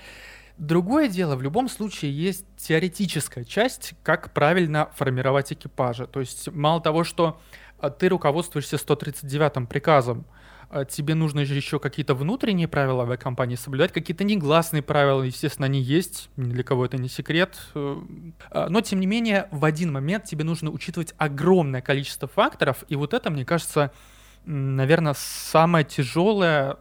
Другое 0.57 1.09
дело, 1.09 1.35
в 1.35 1.41
любом 1.41 1.67
случае 1.67 2.17
есть 2.17 2.45
теоретическая 2.57 3.43
часть, 3.43 3.93
как 4.03 4.31
правильно 4.31 4.89
формировать 4.95 5.51
экипажи. 5.51 6.07
То 6.07 6.21
есть 6.21 6.49
мало 6.51 6.79
того, 6.79 7.03
что 7.03 7.41
ты 7.99 8.07
руководствуешься 8.07 8.77
139-м 8.77 9.67
приказом, 9.67 10.25
а 10.69 10.85
тебе 10.85 11.13
нужно 11.13 11.45
же 11.45 11.55
еще 11.55 11.79
какие-то 11.79 12.15
внутренние 12.15 12.67
правила 12.67 13.03
авиакомпании 13.03 13.55
соблюдать, 13.55 13.91
какие-то 13.91 14.23
негласные 14.23 14.81
правила, 14.81 15.21
естественно, 15.21 15.65
они 15.65 15.79
есть, 15.79 16.29
ни 16.37 16.51
для 16.51 16.63
кого 16.63 16.85
это 16.85 16.97
не 16.97 17.07
секрет. 17.07 17.55
Э, 17.75 18.67
но, 18.69 18.81
тем 18.81 18.99
не 18.99 19.07
менее, 19.07 19.47
в 19.51 19.63
один 19.63 19.91
момент 19.91 20.25
тебе 20.25 20.43
нужно 20.43 20.71
учитывать 20.71 21.13
огромное 21.17 21.81
количество 21.81 22.27
факторов, 22.27 22.83
и 22.87 22.95
вот 22.95 23.13
это, 23.13 23.29
мне 23.29 23.45
кажется, 23.45 23.91
наверное, 24.45 25.13
самое 25.15 25.85
тяжелое 25.85 26.77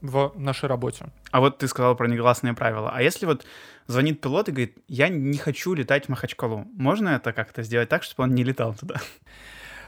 в 0.00 0.32
нашей 0.36 0.68
работе. 0.68 1.06
А 1.30 1.40
вот 1.40 1.58
ты 1.58 1.68
сказал 1.68 1.96
про 1.96 2.08
негласные 2.08 2.54
правила. 2.54 2.90
А 2.92 3.02
если 3.02 3.26
вот 3.26 3.46
звонит 3.86 4.20
пилот 4.20 4.48
и 4.48 4.52
говорит, 4.52 4.78
я 4.88 5.08
не 5.08 5.38
хочу 5.38 5.74
летать 5.74 6.06
в 6.06 6.08
Махачкалу, 6.10 6.66
можно 6.74 7.10
это 7.10 7.32
как-то 7.32 7.62
сделать 7.62 7.88
так, 7.88 8.02
чтобы 8.02 8.24
он 8.24 8.34
не 8.34 8.44
летал 8.44 8.74
туда? 8.74 9.00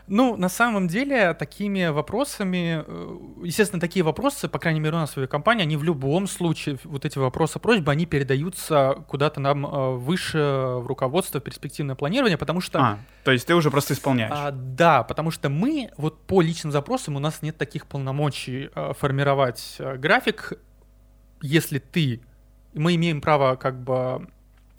Ну, 0.08 0.36
на 0.36 0.48
самом 0.48 0.88
деле, 0.88 1.34
такими 1.34 1.86
вопросами, 1.88 2.82
э, 2.86 3.18
естественно, 3.44 3.80
такие 3.80 4.02
вопросы, 4.02 4.48
по 4.48 4.58
крайней 4.58 4.80
мере, 4.80 4.96
у 4.96 5.00
нас 5.00 5.16
в 5.16 5.26
компании, 5.26 5.62
они 5.62 5.76
в 5.76 5.84
любом 5.84 6.26
случае, 6.26 6.78
вот 6.84 7.04
эти 7.04 7.18
вопросы 7.18 7.58
просьбы, 7.58 7.92
они 7.92 8.06
передаются 8.06 9.04
куда-то 9.06 9.40
нам 9.40 9.66
э, 9.66 9.96
выше 9.96 10.38
в 10.38 10.86
руководство, 10.86 11.40
в 11.40 11.44
перспективное 11.44 11.94
планирование, 11.94 12.38
потому 12.38 12.60
что... 12.62 12.78
А, 12.80 12.98
то 13.24 13.32
есть 13.32 13.46
ты 13.46 13.54
уже 13.54 13.70
просто 13.70 13.92
исполняешь? 13.94 14.32
А, 14.34 14.50
да, 14.50 15.02
потому 15.02 15.30
что 15.30 15.50
мы, 15.50 15.90
вот 15.98 16.22
по 16.26 16.40
личным 16.40 16.72
запросам, 16.72 17.16
у 17.16 17.18
нас 17.18 17.42
нет 17.42 17.58
таких 17.58 17.86
полномочий 17.86 18.70
а, 18.74 18.94
формировать 18.94 19.76
а, 19.78 19.96
график, 19.96 20.54
если 21.42 21.78
ты... 21.78 22.22
Мы 22.72 22.94
имеем 22.94 23.20
право 23.20 23.56
как 23.56 23.82
бы 23.82 24.28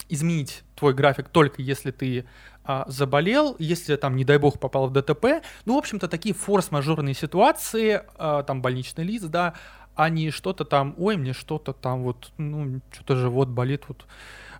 изменить 0.09 0.63
твой 0.75 0.93
график 0.93 1.29
только 1.29 1.62
если 1.62 1.91
ты 1.91 2.25
а, 2.71 2.85
заболел, 2.85 3.55
если 3.57 3.95
там, 3.95 4.15
не 4.15 4.23
дай 4.23 4.38
бог, 4.38 4.59
попал 4.59 4.88
в 4.88 4.93
ДТП. 4.93 5.41
Ну, 5.65 5.73
в 5.73 5.77
общем-то, 5.79 6.07
такие 6.07 6.35
форс-мажорные 6.35 7.15
ситуации, 7.15 8.03
а, 8.15 8.43
там 8.43 8.61
больничный 8.61 9.03
лист, 9.03 9.25
да, 9.25 9.55
а 9.95 10.09
не 10.09 10.29
что-то 10.29 10.65
там, 10.65 10.93
ой, 10.99 11.17
мне 11.17 11.33
что-то 11.33 11.73
там 11.73 12.03
вот, 12.03 12.31
ну, 12.38 12.79
что-то 12.91 13.15
живот 13.15 13.47
болит, 13.47 13.85
вот. 13.88 14.05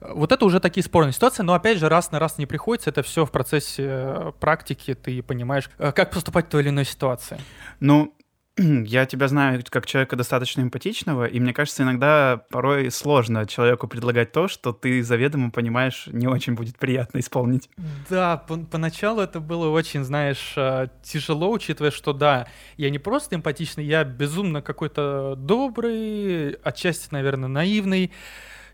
Вот 0.02 0.32
это 0.32 0.44
уже 0.44 0.60
такие 0.60 0.84
спорные 0.84 1.14
ситуации, 1.14 1.44
но 1.44 1.54
опять 1.54 1.78
же, 1.78 1.88
раз 1.88 2.12
на 2.12 2.18
раз 2.18 2.40
не 2.40 2.48
приходится, 2.48 2.90
это 2.90 3.04
все 3.04 3.28
в 3.28 3.32
процессе 3.32 3.84
э, 3.86 4.32
практики, 4.40 4.96
ты 4.96 5.22
понимаешь, 5.22 5.70
э, 5.78 5.92
как 5.92 6.10
поступать 6.10 6.48
в 6.48 6.50
той 6.50 6.62
или 6.64 6.70
иной 6.70 6.86
ситуации. 6.86 7.40
Ну, 7.80 8.16
я 8.86 9.06
тебя 9.06 9.28
знаю 9.28 9.64
как 9.70 9.86
человека 9.86 10.16
достаточно 10.16 10.62
эмпатичного, 10.62 11.26
и 11.26 11.40
мне 11.40 11.54
кажется, 11.54 11.84
иногда 11.84 12.42
порой 12.50 12.92
сложно 12.92 13.46
человеку 13.46 13.88
предлагать 13.88 14.32
то, 14.32 14.48
что 14.48 14.74
ты 14.74 15.02
заведомо 15.04 15.52
понимаешь, 15.52 16.08
не 16.08 16.28
очень 16.28 16.56
будет 16.56 16.78
приятно 16.78 17.20
исполнить. 17.20 17.70
Да, 18.10 18.38
по 18.38 18.58
поначалу 18.58 19.22
это 19.22 19.40
было 19.40 19.70
очень, 19.70 20.04
знаешь, 20.04 20.54
э, 20.56 20.88
тяжело, 21.04 21.52
учитывая, 21.52 21.92
что 21.92 22.14
да, 22.14 22.48
я 22.78 22.90
не 22.90 23.00
просто 23.00 23.36
эмпатичный, 23.36 23.86
я 23.86 24.04
безумно 24.04 24.62
какой-то 24.62 25.36
добрый, 25.38 26.52
отчасти, 26.64 27.08
наверное, 27.12 27.50
наивный 27.50 28.12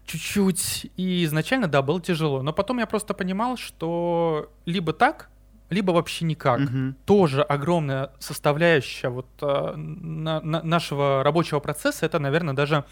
чуть-чуть. 0.05 0.91
И 0.97 1.25
изначально, 1.25 1.67
да, 1.67 1.81
было 1.81 2.01
тяжело. 2.01 2.41
Но 2.41 2.53
потом 2.53 2.79
я 2.79 2.85
просто 2.85 3.13
понимал, 3.13 3.57
что 3.57 4.51
либо 4.65 4.93
так, 4.93 5.29
либо 5.69 5.91
вообще 5.91 6.25
никак. 6.25 6.61
Угу. 6.61 6.95
Тоже 7.05 7.41
огромная 7.41 8.11
составляющая 8.19 9.09
вот 9.09 9.27
э, 9.41 9.75
на, 9.75 10.41
на 10.41 10.61
нашего 10.63 11.23
рабочего 11.23 11.59
процесса 11.59 12.05
это, 12.05 12.19
наверное, 12.19 12.53
даже 12.53 12.85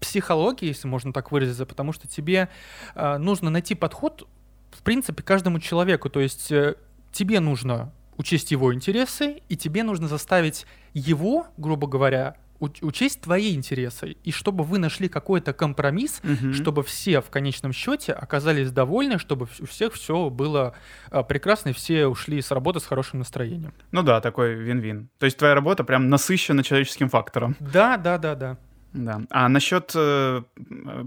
психология, 0.00 0.68
если 0.68 0.88
можно 0.88 1.12
так 1.12 1.32
выразиться, 1.32 1.66
потому 1.66 1.92
что 1.92 2.08
тебе 2.08 2.48
э, 2.94 3.18
нужно 3.18 3.50
найти 3.50 3.74
подход, 3.74 4.26
в 4.70 4.82
принципе, 4.82 5.22
каждому 5.22 5.58
человеку. 5.60 6.10
То 6.10 6.20
есть 6.20 6.50
э, 6.52 6.74
тебе 7.12 7.40
нужно 7.40 7.92
учесть 8.16 8.50
его 8.50 8.74
интересы, 8.74 9.42
и 9.48 9.56
тебе 9.56 9.82
нужно 9.82 10.08
заставить 10.08 10.66
его, 10.94 11.46
грубо 11.56 11.86
говоря, 11.86 12.36
учесть 12.60 13.20
твои 13.20 13.54
интересы, 13.54 14.16
и 14.22 14.30
чтобы 14.30 14.64
вы 14.64 14.78
нашли 14.78 15.08
какой-то 15.08 15.52
компромисс, 15.52 16.20
угу. 16.22 16.52
чтобы 16.52 16.82
все 16.82 17.20
в 17.20 17.30
конечном 17.30 17.72
счете 17.72 18.12
оказались 18.12 18.70
довольны, 18.70 19.18
чтобы 19.18 19.46
у 19.60 19.66
всех 19.66 19.94
все 19.94 20.30
было 20.30 20.74
а, 21.10 21.22
прекрасно, 21.22 21.70
и 21.70 21.72
все 21.72 22.06
ушли 22.06 22.40
с 22.40 22.50
работы 22.50 22.80
с 22.80 22.86
хорошим 22.86 23.20
настроением. 23.20 23.72
Ну 23.92 24.02
да, 24.02 24.20
такой 24.20 24.54
вин-вин. 24.54 25.08
То 25.18 25.26
есть 25.26 25.38
твоя 25.38 25.54
работа 25.54 25.84
прям 25.84 26.08
насыщена 26.08 26.62
человеческим 26.62 27.08
фактором. 27.08 27.56
Да, 27.60 27.96
да, 27.96 28.18
да, 28.18 28.34
да. 28.34 28.58
Да. 28.96 29.20
А 29.30 29.48
насчет 29.48 29.92
э, 29.94 30.42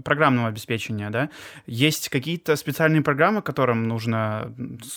программного 0.04 0.48
обеспечения, 0.48 1.10
да, 1.10 1.28
есть 1.66 2.08
какие-то 2.08 2.54
специальные 2.54 3.02
программы, 3.02 3.42
которым 3.42 3.88
нужно 3.88 4.54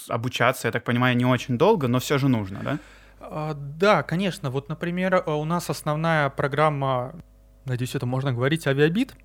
обучаться, 0.10 0.68
я 0.68 0.72
так 0.72 0.84
понимаю, 0.84 1.18
не 1.18 1.26
очень 1.26 1.58
долго, 1.58 1.88
но 1.88 2.00
все 2.00 2.18
же 2.20 2.28
нужно, 2.28 2.60
да? 2.64 2.80
А, 3.30 3.54
да, 3.54 4.04
конечно. 4.04 4.50
Вот, 4.50 4.70
например, 4.70 5.16
э, 5.16 5.32
у 5.32 5.46
нас 5.46 5.70
основная 5.70 6.30
программа, 6.30 7.16
надеюсь, 7.66 7.96
это 7.96 8.06
можно 8.06 8.34
говорить, 8.34 8.68
авиабит. 8.68 9.16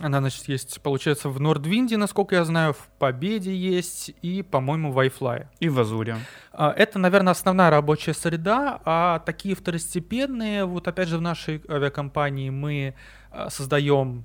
Она, 0.00 0.20
значит, 0.20 0.48
есть, 0.48 0.80
получается, 0.82 1.28
в 1.28 1.38
Нордвинде, 1.38 1.96
насколько 1.96 2.34
я 2.34 2.44
знаю, 2.44 2.72
в 2.72 2.88
Победе 2.98 3.54
есть 3.54 4.12
и, 4.22 4.42
по-моему, 4.42 4.90
в 4.90 4.98
iFly. 4.98 5.46
И 5.60 5.68
в 5.68 5.78
Азуре. 5.78 6.16
А, 6.52 6.72
это, 6.72 6.98
наверное, 6.98 7.32
основная 7.32 7.70
рабочая 7.70 8.14
среда, 8.14 8.80
а 8.84 9.20
такие 9.20 9.54
второстепенные, 9.54 10.64
вот 10.64 10.88
опять 10.88 11.08
же 11.08 11.18
в 11.18 11.20
нашей 11.20 11.62
авиакомпании 11.68 12.50
мы 12.50 12.94
а, 13.30 13.50
создаем 13.50 14.24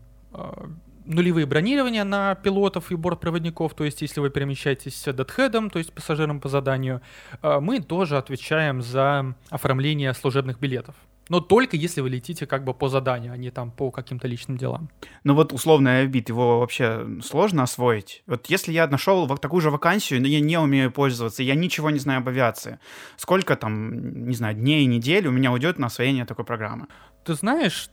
нулевые 1.07 1.45
бронирования 1.45 2.03
на 2.03 2.35
пилотов 2.35 2.91
и 2.91 2.95
бортпроводников, 2.95 3.73
то 3.73 3.83
есть 3.83 4.01
если 4.01 4.19
вы 4.19 4.29
перемещаетесь 4.29 5.03
дедхедом, 5.05 5.69
то 5.69 5.79
есть 5.79 5.93
пассажиром 5.93 6.39
по 6.39 6.49
заданию, 6.49 7.01
э, 7.41 7.59
мы 7.59 7.79
тоже 7.79 8.17
отвечаем 8.17 8.81
за 8.81 9.35
оформление 9.49 10.13
служебных 10.13 10.59
билетов. 10.59 10.95
Но 11.29 11.41
только 11.41 11.75
если 11.75 12.01
вы 12.01 12.09
летите 12.09 12.45
как 12.45 12.63
бы 12.63 12.73
по 12.73 12.87
заданию, 12.89 13.33
а 13.33 13.37
не 13.37 13.51
там 13.51 13.71
по 13.71 13.91
каким-то 13.91 14.27
личным 14.27 14.57
делам. 14.57 14.89
Ну 15.23 15.33
вот 15.35 15.53
условный 15.53 15.91
авиабит, 15.91 16.29
его 16.29 16.59
вообще 16.59 17.05
сложно 17.21 17.63
освоить. 17.63 18.23
Вот 18.27 18.47
если 18.47 18.71
я 18.71 18.87
нашел 18.87 19.27
такую 19.37 19.61
же 19.61 19.69
вакансию, 19.69 20.21
но 20.21 20.27
я 20.27 20.39
не 20.39 20.57
умею 20.57 20.91
пользоваться, 20.91 21.43
я 21.43 21.55
ничего 21.55 21.89
не 21.89 21.99
знаю 21.99 22.19
об 22.19 22.29
авиации, 22.29 22.79
сколько 23.17 23.55
там, 23.55 24.27
не 24.27 24.35
знаю, 24.35 24.55
дней, 24.55 24.85
недель 24.85 25.27
у 25.27 25.31
меня 25.31 25.51
уйдет 25.51 25.79
на 25.79 25.87
освоение 25.87 26.25
такой 26.25 26.45
программы? 26.45 26.87
Ты 27.25 27.33
знаешь, 27.33 27.89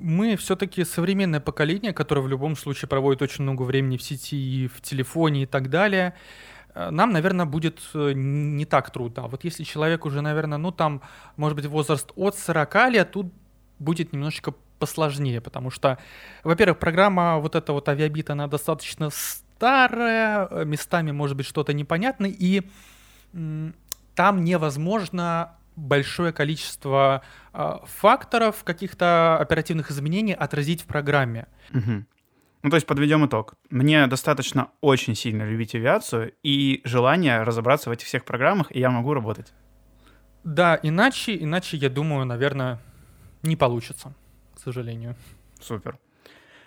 мы 0.00 0.36
все-таки 0.36 0.84
современное 0.84 1.40
поколение, 1.40 1.92
которое 1.92 2.22
в 2.22 2.28
любом 2.28 2.56
случае 2.56 2.88
проводит 2.88 3.22
очень 3.22 3.42
много 3.44 3.62
времени 3.62 3.96
в 3.96 4.02
сети 4.02 4.36
и 4.36 4.68
в 4.68 4.80
телефоне 4.80 5.42
и 5.42 5.46
так 5.46 5.70
далее. 5.70 6.14
Э, 6.74 6.90
нам, 6.90 7.12
наверное, 7.12 7.46
будет 7.46 7.80
э, 7.94 8.12
не 8.14 8.64
так 8.64 8.90
трудно. 8.90 9.28
Вот 9.28 9.44
если 9.44 9.64
человек 9.64 10.04
уже, 10.04 10.20
наверное, 10.20 10.58
ну 10.58 10.70
там, 10.72 11.02
может 11.36 11.56
быть, 11.56 11.66
возраст 11.66 12.12
от 12.16 12.36
40 12.36 12.90
лет, 12.90 13.10
тут 13.12 13.32
будет 13.78 14.12
немножечко 14.12 14.54
посложнее, 14.78 15.40
потому 15.40 15.70
что, 15.70 15.98
во-первых, 16.42 16.78
программа 16.78 17.38
вот 17.38 17.54
эта 17.54 17.72
вот 17.72 17.88
авиабит, 17.88 18.30
она 18.30 18.46
достаточно 18.46 19.10
старая, 19.10 20.48
э, 20.50 20.64
местами 20.64 21.12
может 21.12 21.36
быть 21.36 21.46
что-то 21.46 21.72
непонятное, 21.72 22.30
и 22.30 22.62
там 24.14 24.42
невозможно 24.42 25.54
большое 25.76 26.32
количество 26.32 27.22
э, 27.52 27.76
факторов, 27.84 28.64
каких-то 28.64 29.38
оперативных 29.38 29.90
изменений 29.90 30.34
отразить 30.34 30.82
в 30.82 30.86
программе. 30.86 31.46
Угу. 31.72 32.04
Ну, 32.62 32.70
то 32.70 32.76
есть 32.76 32.86
подведем 32.86 33.26
итог. 33.26 33.54
Мне 33.70 34.06
достаточно 34.06 34.70
очень 34.80 35.14
сильно 35.14 35.44
любить 35.44 35.74
авиацию 35.74 36.34
и 36.42 36.82
желание 36.84 37.42
разобраться 37.42 37.88
в 37.88 37.92
этих 37.92 38.06
всех 38.06 38.24
программах, 38.24 38.70
и 38.70 38.80
я 38.80 38.90
могу 38.90 39.14
работать. 39.14 39.52
Да, 40.44 40.78
иначе, 40.82 41.36
иначе, 41.36 41.76
я 41.76 41.88
думаю, 41.88 42.26
наверное, 42.26 42.80
не 43.42 43.56
получится, 43.56 44.14
к 44.54 44.60
сожалению. 44.60 45.16
Супер. 45.60 45.98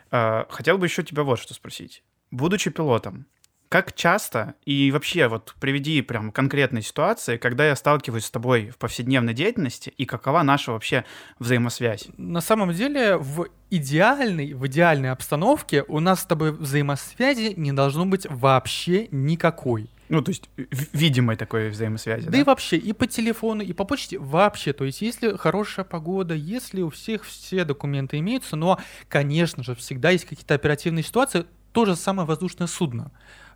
А, 0.09 0.47
хотел 0.49 0.77
бы 0.77 0.85
еще 0.85 1.03
тебя 1.03 1.23
вот 1.23 1.39
что 1.39 1.53
спросить. 1.53 2.03
Будучи 2.31 2.71
пилотом, 2.71 3.27
Как 3.73 3.95
часто 3.95 4.53
и 4.65 4.91
вообще 4.91 5.27
вот 5.27 5.55
приведи 5.59 6.03
прям 6.03 6.31
конкретные 6.31 6.83
ситуации, 6.83 7.37
когда 7.37 7.65
я 7.65 7.75
сталкиваюсь 7.75 8.25
с 8.25 8.29
тобой 8.29 8.69
в 8.69 8.77
повседневной 8.77 9.33
деятельности 9.33 9.91
и 9.97 10.05
какова 10.05 10.43
наша 10.43 10.73
вообще 10.73 11.05
взаимосвязь? 11.39 12.09
На 12.17 12.39
самом 12.39 12.71
деле 12.71 13.17
в 13.17 13.47
идеальной, 13.71 14.53
в 14.53 14.67
идеальной 14.67 15.09
обстановке 15.09 15.83
у 15.87 15.99
нас 15.99 16.21
с 16.21 16.25
тобой 16.25 16.51
взаимосвязи 16.51 17.55
не 17.57 17.71
должно 17.71 18.05
быть 18.05 18.27
вообще 18.29 19.07
никакой. 19.09 19.89
Ну, 20.07 20.21
то 20.21 20.29
есть 20.29 20.51
видимой 20.93 21.35
такой 21.35 21.69
взаимосвязи. 21.69 22.25
Да, 22.25 22.31
да 22.33 22.37
и 22.37 22.43
вообще, 22.43 22.77
и 22.77 22.93
по 22.93 23.07
телефону, 23.07 23.63
и 23.63 23.73
по 23.73 23.85
почте 23.85 24.19
вообще. 24.19 24.73
То 24.73 24.85
есть, 24.85 25.01
если 25.01 25.35
хорошая 25.35 25.83
погода, 25.83 26.35
если 26.35 26.83
у 26.83 26.91
всех 26.91 27.25
все 27.25 27.65
документы 27.65 28.19
имеются, 28.19 28.55
но, 28.55 28.79
конечно 29.09 29.63
же, 29.63 29.73
всегда 29.73 30.11
есть 30.11 30.25
какие-то 30.25 30.53
оперативные 30.53 31.01
ситуации, 31.01 31.47
то 31.71 31.85
же 31.85 31.95
самое 31.95 32.27
воздушное 32.27 32.67
судно. 32.67 33.11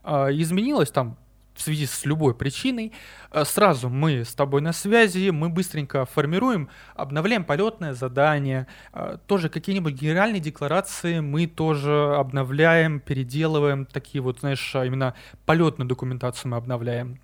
А, 0.10 0.32
изменилось 0.32 0.90
там 0.90 1.18
в 1.54 1.62
связи 1.62 1.86
с 1.86 2.06
любой 2.06 2.34
причиной, 2.34 2.94
э, 3.32 3.44
сразу 3.44 3.90
мы 3.90 4.24
с 4.24 4.34
тобой 4.34 4.62
на 4.62 4.72
связи, 4.72 5.32
мы 5.32 5.50
быстренько 5.50 6.06
формируем, 6.06 6.70
обновляем 6.96 7.44
полетное 7.44 7.94
задание, 7.94 8.68
э, 8.94 9.18
тоже 9.28 9.50
какие-нибудь 9.50 9.96
генеральные 9.96 10.40
декларации 10.40 11.20
мы 11.20 11.46
тоже 11.46 12.16
обновляем, 12.16 13.02
переделываем, 13.02 13.86
такие 13.86 14.22
вот, 14.22 14.40
знаешь, 14.40 14.76
а 14.78 14.86
именно 14.86 15.14
полетную 15.46 15.90
документацию 15.90 16.52
мы 16.52 16.58
обновляем. 16.58 17.20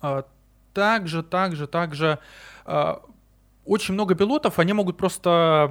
А, 0.00 0.26
также, 0.72 1.24
также, 1.24 1.66
также 1.66 2.20
очень 3.64 3.94
много 3.94 4.14
пилотов, 4.14 4.60
они 4.60 4.72
могут 4.74 4.96
просто 4.96 5.68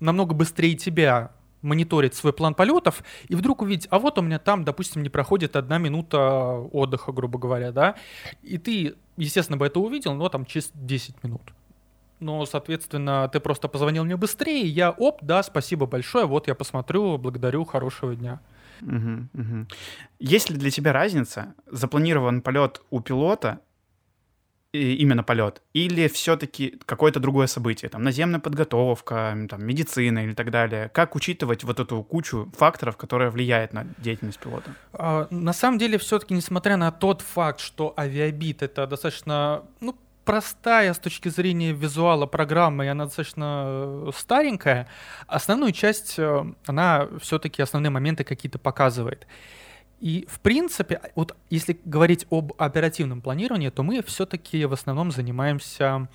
намного 0.00 0.34
быстрее 0.34 0.76
тебя 0.76 1.32
мониторить 1.62 2.14
свой 2.14 2.32
план 2.32 2.54
полетов 2.54 3.02
и 3.28 3.34
вдруг 3.34 3.62
увидеть, 3.62 3.88
а 3.90 3.98
вот 3.98 4.18
у 4.18 4.22
меня 4.22 4.38
там, 4.38 4.64
допустим, 4.64 5.02
не 5.02 5.08
проходит 5.08 5.56
одна 5.56 5.78
минута 5.78 6.52
отдыха, 6.72 7.12
грубо 7.12 7.38
говоря, 7.38 7.72
да, 7.72 7.96
и 8.42 8.58
ты, 8.58 8.94
естественно, 9.16 9.56
бы 9.56 9.66
это 9.66 9.80
увидел, 9.80 10.14
но 10.14 10.28
там 10.28 10.44
через 10.44 10.70
10 10.74 11.22
минут. 11.24 11.42
Но, 12.20 12.44
соответственно, 12.46 13.28
ты 13.32 13.38
просто 13.38 13.68
позвонил 13.68 14.04
мне 14.04 14.16
быстрее, 14.16 14.66
я, 14.66 14.90
оп, 14.90 15.20
да, 15.22 15.42
спасибо 15.42 15.86
большое, 15.86 16.26
вот 16.26 16.48
я 16.48 16.54
посмотрю, 16.54 17.16
благодарю, 17.18 17.64
хорошего 17.64 18.14
дня. 18.14 18.40
Угу, 18.82 19.28
угу. 19.34 19.66
Есть 20.18 20.50
ли 20.50 20.56
для 20.56 20.70
тебя 20.70 20.92
разница, 20.92 21.54
запланирован 21.66 22.42
полет 22.42 22.80
у 22.90 23.00
пилота 23.00 23.60
именно 24.72 25.22
полет, 25.22 25.62
или 25.72 26.08
все-таки 26.08 26.78
какое-то 26.84 27.20
другое 27.20 27.46
событие, 27.46 27.88
там, 27.88 28.02
наземная 28.02 28.40
подготовка, 28.40 29.36
там, 29.48 29.64
медицина 29.64 30.24
или 30.24 30.34
так 30.34 30.50
далее? 30.50 30.90
Как 30.92 31.16
учитывать 31.16 31.64
вот 31.64 31.80
эту 31.80 32.02
кучу 32.02 32.50
факторов, 32.56 32.96
которые 32.96 33.30
влияют 33.30 33.72
на 33.72 33.86
деятельность 33.98 34.38
пилота? 34.38 34.74
А, 34.92 35.26
на 35.30 35.52
самом 35.52 35.78
деле, 35.78 35.98
все-таки, 35.98 36.34
несмотря 36.34 36.76
на 36.76 36.92
тот 36.92 37.22
факт, 37.22 37.60
что 37.60 37.94
авиабит— 37.96 38.62
это 38.62 38.86
достаточно, 38.86 39.62
ну, 39.80 39.96
простая 40.24 40.92
с 40.92 40.98
точки 40.98 41.30
зрения 41.30 41.72
визуала 41.72 42.26
программа, 42.26 42.84
и 42.84 42.88
она 42.88 43.04
достаточно 43.06 43.64
э, 44.08 44.10
старенькая, 44.14 44.86
основную 45.26 45.72
часть, 45.72 46.18
э, 46.18 46.44
она 46.66 47.08
все-таки 47.22 47.62
основные 47.62 47.90
моменты 47.90 48.24
какие-то 48.24 48.58
показывает. 48.58 49.26
И, 50.00 50.26
в 50.28 50.40
принципе, 50.40 51.00
вот 51.16 51.36
если 51.50 51.78
говорить 51.84 52.26
об 52.30 52.52
оперативном 52.58 53.20
планировании, 53.20 53.70
то 53.70 53.82
мы 53.82 54.02
все-таки 54.02 54.64
в 54.64 54.72
основном 54.72 55.10
занимаемся 55.10 56.08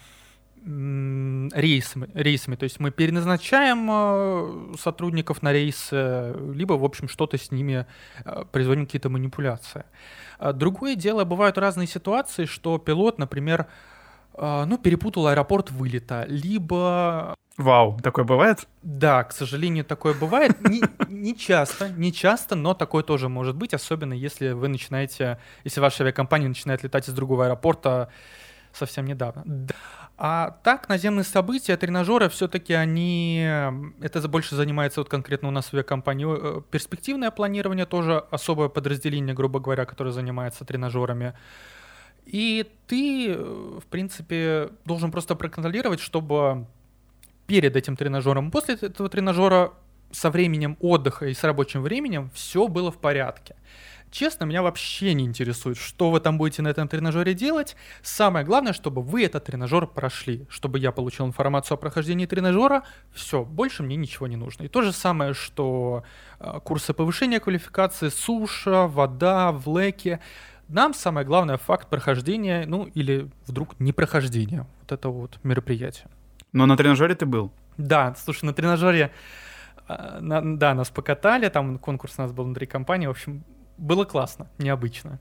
рейсами, 0.65 2.09
рейсами. 2.13 2.55
То 2.55 2.63
есть 2.63 2.79
мы 2.79 2.91
переназначаем 2.91 3.89
э, 3.91 4.77
сотрудников 4.77 5.41
на 5.41 5.51
рейсы, 5.51 6.33
либо, 6.53 6.73
в 6.73 6.85
общем, 6.85 7.09
что-то 7.09 7.37
с 7.37 7.51
ними 7.51 7.85
э, 8.23 8.45
производим 8.49 8.85
какие-то 8.85 9.09
манипуляции. 9.09 9.83
А 10.39 10.53
другое 10.53 10.95
дело, 10.95 11.25
бывают 11.25 11.57
разные 11.57 11.87
ситуации, 11.87 12.45
что 12.45 12.77
пилот, 12.77 13.19
например, 13.19 13.67
э, 14.35 14.63
ну, 14.65 14.77
перепутал 14.77 15.27
аэропорт 15.27 15.69
вылета, 15.69 16.25
либо 16.29 17.35
Вау, 17.57 17.99
такое 18.01 18.25
бывает? 18.25 18.67
Да, 18.81 19.23
к 19.23 19.31
сожалению, 19.31 19.85
такое 19.85 20.15
бывает. 20.15 20.59
Не, 20.67 20.81
не 21.23 21.35
часто, 21.35 21.89
не 21.89 22.11
часто, 22.11 22.55
но 22.55 22.73
такое 22.73 23.01
тоже 23.01 23.29
может 23.29 23.55
быть, 23.55 23.73
особенно 23.73 24.13
если 24.13 24.51
вы 24.51 24.67
начинаете, 24.67 25.39
если 25.63 25.79
ваша 25.79 26.03
авиакомпания 26.03 26.47
начинает 26.49 26.83
летать 26.83 27.07
из 27.07 27.13
другого 27.13 27.45
аэропорта 27.45 28.09
совсем 28.73 29.05
недавно. 29.05 29.67
А 30.17 30.59
так, 30.63 30.89
наземные 30.89 31.23
события, 31.23 31.77
тренажеры, 31.77 32.29
все-таки 32.29 32.73
они, 32.73 33.39
это 34.01 34.27
больше 34.27 34.55
занимается 34.55 34.99
вот 34.99 35.09
конкретно 35.09 35.47
у 35.47 35.51
нас 35.51 35.67
в 35.67 35.73
авиакомпании. 35.73 36.27
Э, 36.27 36.61
перспективное 36.69 37.31
планирование 37.31 37.85
тоже 37.85 38.23
особое 38.29 38.69
подразделение, 38.69 39.33
грубо 39.33 39.59
говоря, 39.59 39.85
которое 39.85 40.11
занимается 40.11 40.65
тренажерами. 40.65 41.33
И 42.25 42.69
ты, 42.87 43.33
э, 43.33 43.79
в 43.79 43.85
принципе, 43.89 44.69
должен 44.85 45.11
просто 45.11 45.35
проконтролировать, 45.35 45.99
чтобы 45.99 46.67
перед 47.47 47.75
этим 47.75 47.95
тренажером, 47.95 48.51
после 48.51 48.75
этого 48.75 49.09
тренажера 49.09 49.73
со 50.13 50.29
временем 50.29 50.77
отдыха 50.79 51.25
и 51.25 51.33
с 51.33 51.43
рабочим 51.43 51.81
временем 51.81 52.29
все 52.33 52.67
было 52.67 52.91
в 52.91 52.97
порядке. 52.97 53.55
Честно, 54.11 54.45
меня 54.45 54.61
вообще 54.61 55.15
не 55.15 55.25
интересует, 55.25 55.75
что 55.75 56.11
вы 56.11 56.19
там 56.19 56.37
будете 56.37 56.61
на 56.61 56.67
этом 56.67 56.87
тренажере 56.87 57.33
делать. 57.33 57.75
Самое 58.03 58.45
главное, 58.45 58.71
чтобы 58.71 59.01
вы 59.01 59.25
этот 59.25 59.45
тренажер 59.45 59.87
прошли, 59.87 60.45
чтобы 60.49 60.77
я 60.77 60.91
получил 60.91 61.25
информацию 61.25 61.75
о 61.75 61.77
прохождении 61.79 62.27
тренажера. 62.27 62.83
Все, 63.11 63.43
больше 63.43 63.81
мне 63.81 63.95
ничего 63.95 64.27
не 64.27 64.35
нужно. 64.35 64.63
И 64.63 64.67
то 64.67 64.83
же 64.83 64.93
самое, 64.93 65.33
что 65.33 66.03
э, 66.39 66.59
курсы 66.63 66.93
повышения 66.93 67.39
квалификации, 67.39 68.09
суша, 68.09 68.87
вода, 68.87 69.51
влеки. 69.51 70.19
Нам 70.67 70.93
самое 70.93 71.25
главное 71.25 71.57
факт 71.57 71.89
прохождения, 71.89 72.65
ну 72.67 72.85
или 72.93 73.31
вдруг 73.47 73.79
непрохождения 73.79 74.67
вот 74.81 74.91
этого 74.91 75.21
вот 75.21 75.39
мероприятия. 75.41 76.05
Но 76.51 76.67
на 76.67 76.77
тренажере 76.77 77.15
ты 77.15 77.25
был? 77.25 77.51
Да, 77.77 78.15
слушай, 78.23 78.45
на 78.45 78.53
тренажере, 78.53 79.11
на, 80.19 80.57
да, 80.57 80.73
нас 80.73 80.89
покатали, 80.89 81.49
там 81.49 81.77
конкурс 81.77 82.15
у 82.17 82.21
нас 82.21 82.31
был 82.31 82.45
внутри 82.45 82.67
компании, 82.67 83.07
в 83.07 83.11
общем, 83.11 83.43
было 83.77 84.05
классно, 84.05 84.49
необычно. 84.57 85.19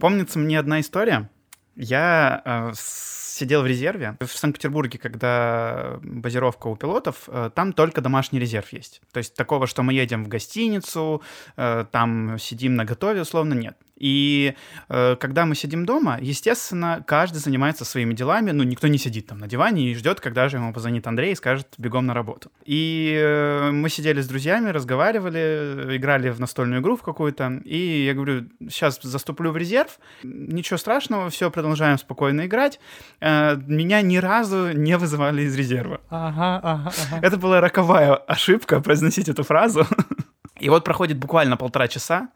Помнится 0.00 0.38
мне 0.38 0.58
одна 0.58 0.80
история. 0.80 1.28
Я 1.74 2.42
э, 2.44 2.72
сидел 2.74 3.62
в 3.62 3.66
резерве. 3.66 4.16
В 4.20 4.26
Санкт-Петербурге, 4.26 4.98
когда 4.98 5.98
базировка 6.02 6.68
у 6.68 6.76
пилотов, 6.76 7.28
э, 7.28 7.50
там 7.54 7.72
только 7.72 8.00
домашний 8.00 8.38
резерв 8.38 8.72
есть. 8.72 9.00
То 9.12 9.18
есть 9.18 9.34
такого, 9.34 9.66
что 9.66 9.82
мы 9.82 9.92
едем 9.92 10.24
в 10.24 10.28
гостиницу, 10.28 11.22
э, 11.56 11.84
там 11.90 12.38
сидим 12.38 12.74
на 12.74 12.84
готове, 12.84 13.22
условно, 13.22 13.54
нет. 13.54 13.76
И 13.98 14.54
э, 14.88 15.16
когда 15.16 15.44
мы 15.44 15.54
сидим 15.54 15.84
дома, 15.84 16.18
естественно, 16.20 17.02
каждый 17.06 17.38
занимается 17.38 17.84
своими 17.84 18.14
делами, 18.14 18.52
ну, 18.52 18.62
никто 18.62 18.88
не 18.88 18.98
сидит 18.98 19.26
там 19.26 19.38
на 19.38 19.48
диване 19.48 19.90
и 19.90 19.94
ждет, 19.94 20.20
когда 20.20 20.48
же 20.48 20.56
ему 20.56 20.72
позвонит 20.72 21.06
Андрей 21.06 21.32
и 21.32 21.36
скажет 21.36 21.66
«бегом 21.78 22.06
на 22.06 22.14
работу». 22.14 22.50
И 22.64 23.18
э, 23.20 23.70
мы 23.72 23.88
сидели 23.88 24.20
с 24.20 24.28
друзьями, 24.28 24.70
разговаривали, 24.70 25.96
играли 25.96 26.30
в 26.30 26.40
настольную 26.40 26.80
игру 26.80 26.96
в 26.96 27.02
какую-то, 27.02 27.60
и 27.64 28.04
я 28.04 28.14
говорю, 28.14 28.48
сейчас 28.68 29.00
заступлю 29.02 29.50
в 29.50 29.56
резерв, 29.56 29.98
ничего 30.22 30.78
страшного, 30.78 31.30
все, 31.30 31.50
продолжаем 31.50 31.98
спокойно 31.98 32.46
играть. 32.46 32.80
Э, 33.20 33.56
меня 33.66 34.02
ни 34.02 34.16
разу 34.16 34.72
не 34.72 34.96
вызывали 34.96 35.42
из 35.42 35.56
резерва. 35.56 36.00
Ага, 36.08 36.60
ага, 36.62 36.92
ага. 37.10 37.26
Это 37.26 37.36
была 37.36 37.60
роковая 37.60 38.14
ошибка 38.14 38.80
произносить 38.80 39.28
эту 39.28 39.42
фразу. 39.42 39.86
И 40.60 40.68
вот 40.68 40.84
проходит 40.84 41.18
буквально 41.18 41.56
полтора 41.56 41.88
часа, 41.88 42.28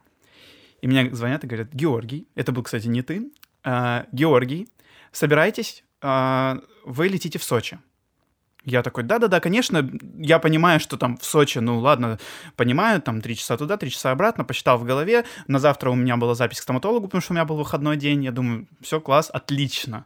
и 0.83 0.87
меня 0.87 1.09
звонят 1.15 1.45
и 1.45 1.47
говорят, 1.47 1.73
Георгий, 1.73 2.29
это 2.35 2.53
был, 2.53 2.63
кстати, 2.63 2.89
не 2.89 3.03
ты, 3.03 3.31
а, 3.65 4.07
Георгий, 4.13 4.69
собирайтесь, 5.13 5.85
а, 6.03 6.59
вы 6.85 7.09
летите 7.09 7.39
в 7.39 7.45
Сочи. 7.45 7.79
Я 8.65 8.83
такой, 8.83 9.03
да-да-да, 9.03 9.41
конечно, 9.41 9.89
я 10.19 10.39
понимаю, 10.39 10.79
что 10.79 10.97
там 10.97 11.17
в 11.17 11.25
Сочи, 11.25 11.59
ну 11.59 11.79
ладно, 11.79 12.19
понимаю, 12.57 13.01
там 13.01 13.21
три 13.21 13.37
часа 13.37 13.57
туда, 13.57 13.77
три 13.77 13.91
часа 13.91 14.13
обратно, 14.13 14.45
посчитал 14.45 14.79
в 14.79 14.85
голове. 14.85 15.25
На 15.49 15.59
завтра 15.59 15.91
у 15.91 15.95
меня 15.95 16.17
была 16.17 16.35
запись 16.35 16.61
к 16.61 16.63
стоматологу, 16.63 17.07
потому 17.07 17.23
что 17.23 17.33
у 17.33 17.35
меня 17.35 17.45
был 17.45 17.57
выходной 17.57 17.97
день. 17.97 18.25
Я 18.25 18.31
думаю, 18.31 18.69
все, 18.81 19.01
класс, 19.01 19.31
отлично. 19.33 20.05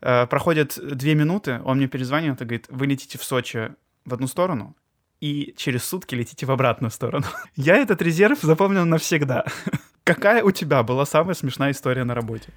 Э, 0.00 0.26
проходит 0.26 0.78
две 0.80 1.16
минуты, 1.16 1.60
он 1.64 1.78
мне 1.78 1.88
перезванивает 1.88 2.40
и 2.40 2.44
говорит, 2.44 2.66
вы 2.68 2.86
летите 2.86 3.18
в 3.18 3.24
Сочи 3.24 3.74
в 4.04 4.14
одну 4.14 4.28
сторону, 4.28 4.76
и 5.20 5.54
через 5.56 5.84
сутки 5.84 6.14
летите 6.14 6.46
в 6.46 6.50
обратную 6.50 6.90
сторону. 6.90 7.26
Я 7.56 7.76
этот 7.76 8.00
резерв 8.02 8.40
запомнил 8.42 8.84
навсегда. 8.84 9.44
Какая 10.04 10.42
у 10.42 10.50
тебя 10.50 10.82
была 10.82 11.06
самая 11.06 11.34
смешная 11.34 11.70
история 11.70 12.04
на 12.04 12.14
работе? 12.14 12.48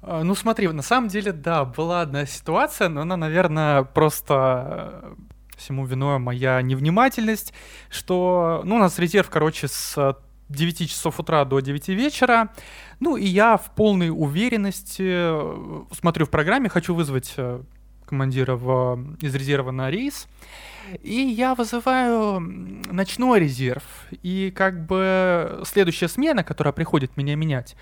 А, 0.00 0.22
ну 0.22 0.34
смотри, 0.34 0.68
на 0.68 0.82
самом 0.82 1.08
деле, 1.08 1.32
да, 1.32 1.64
была 1.64 2.02
одна 2.02 2.24
ситуация, 2.24 2.88
но 2.88 3.02
она, 3.02 3.16
наверное, 3.16 3.82
просто 3.82 5.02
э, 5.02 5.14
всему 5.56 5.84
виной 5.84 6.18
моя 6.18 6.62
невнимательность, 6.62 7.52
что, 7.90 8.62
ну, 8.64 8.76
у 8.76 8.78
нас 8.78 8.98
резерв, 8.98 9.28
короче, 9.28 9.68
с 9.68 10.16
9 10.48 10.88
часов 10.88 11.20
утра 11.20 11.44
до 11.44 11.60
9 11.60 11.88
вечера, 11.88 12.50
ну, 13.00 13.16
и 13.16 13.26
я 13.26 13.58
в 13.58 13.74
полной 13.74 14.10
уверенности 14.10 15.04
э, 15.04 15.84
смотрю 15.92 16.26
в 16.26 16.30
программе, 16.30 16.68
хочу 16.68 16.94
вызвать 16.94 17.34
э, 17.36 17.60
командира 18.06 18.56
в, 18.56 19.16
из 19.20 19.34
резерва 19.34 19.72
на 19.72 19.90
рейс, 19.90 20.26
и 21.02 21.14
я 21.14 21.54
вызываю 21.54 22.40
ночной 22.40 23.40
резерв. 23.40 23.82
И 24.22 24.52
как 24.54 24.86
бы 24.86 25.62
следующая 25.64 26.08
смена, 26.08 26.44
которая 26.44 26.72
приходит 26.72 27.16
меня 27.16 27.36
менять, 27.36 27.76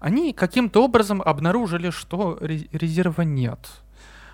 они 0.00 0.32
каким-то 0.32 0.84
образом 0.84 1.22
обнаружили, 1.22 1.90
что 1.90 2.38
резерва 2.40 3.22
нет. 3.22 3.58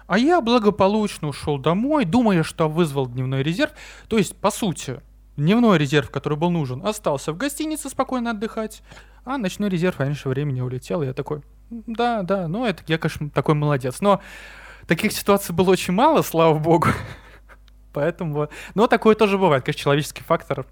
А 0.06 0.18
я 0.18 0.40
благополучно 0.40 1.28
ушел 1.28 1.58
домой, 1.58 2.04
думая, 2.04 2.42
что 2.42 2.68
вызвал 2.68 3.06
дневной 3.06 3.42
резерв. 3.42 3.72
То 4.08 4.18
есть, 4.18 4.36
по 4.36 4.50
сути, 4.50 5.00
дневной 5.36 5.78
резерв, 5.78 6.10
который 6.10 6.36
был 6.36 6.50
нужен, 6.50 6.84
остался 6.84 7.32
в 7.32 7.36
гостинице 7.36 7.88
спокойно 7.88 8.30
отдыхать, 8.30 8.82
а 9.24 9.38
ночной 9.38 9.68
резерв 9.68 10.00
раньше 10.00 10.28
времени 10.28 10.60
улетел. 10.60 11.02
И 11.02 11.06
я 11.06 11.14
такой, 11.14 11.42
да, 11.70 12.22
да, 12.22 12.48
ну 12.48 12.66
это 12.66 12.82
я, 12.86 12.98
конечно, 12.98 13.30
такой 13.30 13.54
молодец. 13.54 14.00
Но 14.00 14.20
таких 14.86 15.12
ситуаций 15.12 15.54
было 15.54 15.70
очень 15.70 15.94
мало, 15.94 16.22
слава 16.22 16.58
богу. 16.58 16.88
Поэтому, 17.92 18.48
но 18.74 18.86
такое 18.86 19.14
тоже 19.14 19.38
бывает, 19.38 19.64
конечно, 19.64 19.82
человеческий 19.82 20.22
фактор 20.22 20.66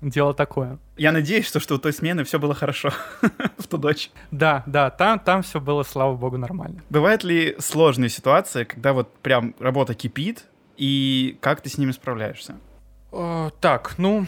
дело 0.00 0.34
такое. 0.34 0.78
Я 0.96 1.12
надеюсь, 1.12 1.46
что, 1.46 1.60
что 1.60 1.74
у 1.74 1.78
той 1.78 1.92
смены 1.92 2.24
все 2.24 2.38
было 2.38 2.54
хорошо 2.54 2.92
в 3.58 3.66
ту 3.66 3.78
ночь. 3.78 4.10
Да, 4.30 4.62
да, 4.66 4.90
там, 4.90 5.18
там 5.18 5.42
все 5.42 5.60
было, 5.60 5.82
слава 5.82 6.14
богу, 6.14 6.38
нормально. 6.38 6.82
Бывают 6.90 7.24
ли 7.24 7.56
сложные 7.58 8.08
ситуации, 8.08 8.64
когда 8.64 8.92
вот 8.92 9.12
прям 9.18 9.54
работа 9.58 9.94
кипит, 9.94 10.44
и 10.76 11.36
как 11.40 11.60
ты 11.60 11.68
с 11.68 11.78
ними 11.78 11.90
справляешься? 11.90 12.56
О, 13.10 13.50
так, 13.60 13.94
ну, 13.98 14.26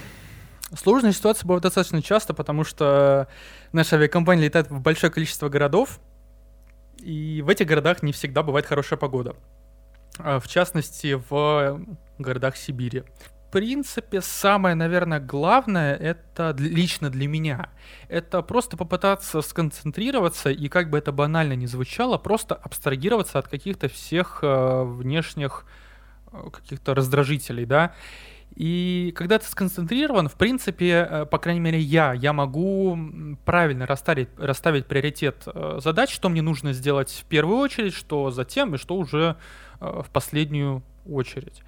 сложные 0.75 1.13
ситуации 1.13 1.47
бывают 1.47 1.63
достаточно 1.63 2.03
часто, 2.03 2.35
потому 2.35 2.65
что 2.65 3.29
наша 3.73 3.97
авиакомпания 3.97 4.45
летает 4.45 4.71
в 4.71 4.81
большое 4.81 5.13
количество 5.13 5.49
городов, 5.49 6.01
и 6.99 7.43
в 7.43 7.49
этих 7.49 7.67
городах 7.67 8.03
не 8.03 8.13
всегда 8.13 8.43
бывает 8.43 8.67
хорошая 8.67 8.99
погода. 8.99 9.37
А, 10.19 10.41
в 10.41 10.49
частности, 10.49 11.21
в 11.29 11.81
городах 12.19 12.57
Сибири. 12.57 13.05
В 13.49 13.53
принципе, 13.53 14.21
самое, 14.21 14.77
наверное, 14.77 15.19
главное, 15.19 15.97
это 15.97 16.55
лично 16.57 17.11
для 17.11 17.27
меня, 17.27 17.71
это 18.09 18.43
просто 18.43 18.77
попытаться 18.77 19.43
сконцентрироваться 19.43 20.51
и, 20.51 20.69
как 20.69 20.89
бы 20.89 20.99
это 20.99 21.11
банально 21.11 21.55
не 21.55 21.67
звучало, 21.67 22.17
просто 22.17 22.55
абстрагироваться 22.55 23.41
от 23.41 23.49
каких-то 23.49 23.89
всех 23.89 24.39
э, 24.43 24.85
внешних 24.85 25.65
э, 26.31 26.49
каких-то 26.53 26.95
раздражителей, 26.95 27.65
да, 27.65 27.93
и 28.57 29.13
когда 29.17 29.39
ты 29.39 29.47
сконцентрирован, 29.47 30.29
в 30.29 30.35
принципе, 30.35 31.07
э, 31.09 31.27
по 31.27 31.39
крайней 31.39 31.61
мере, 31.61 31.79
я, 31.79 32.13
я 32.13 32.33
могу 32.33 32.99
правильно 33.45 33.87
расставить, 33.87 34.29
расставить 34.37 34.87
приоритет 34.87 35.45
э, 35.47 35.79
задач, 35.83 36.13
что 36.13 36.29
мне 36.29 36.43
нужно 36.43 36.73
сделать 36.73 37.11
в 37.11 37.25
первую 37.29 37.59
очередь, 37.59 37.95
что 37.95 38.31
затем 38.31 38.75
и 38.75 38.79
что 38.79 38.97
уже 38.97 39.37
э, 39.81 40.03
в 40.05 40.11
последнюю 40.11 40.83
очередь. 41.09 41.63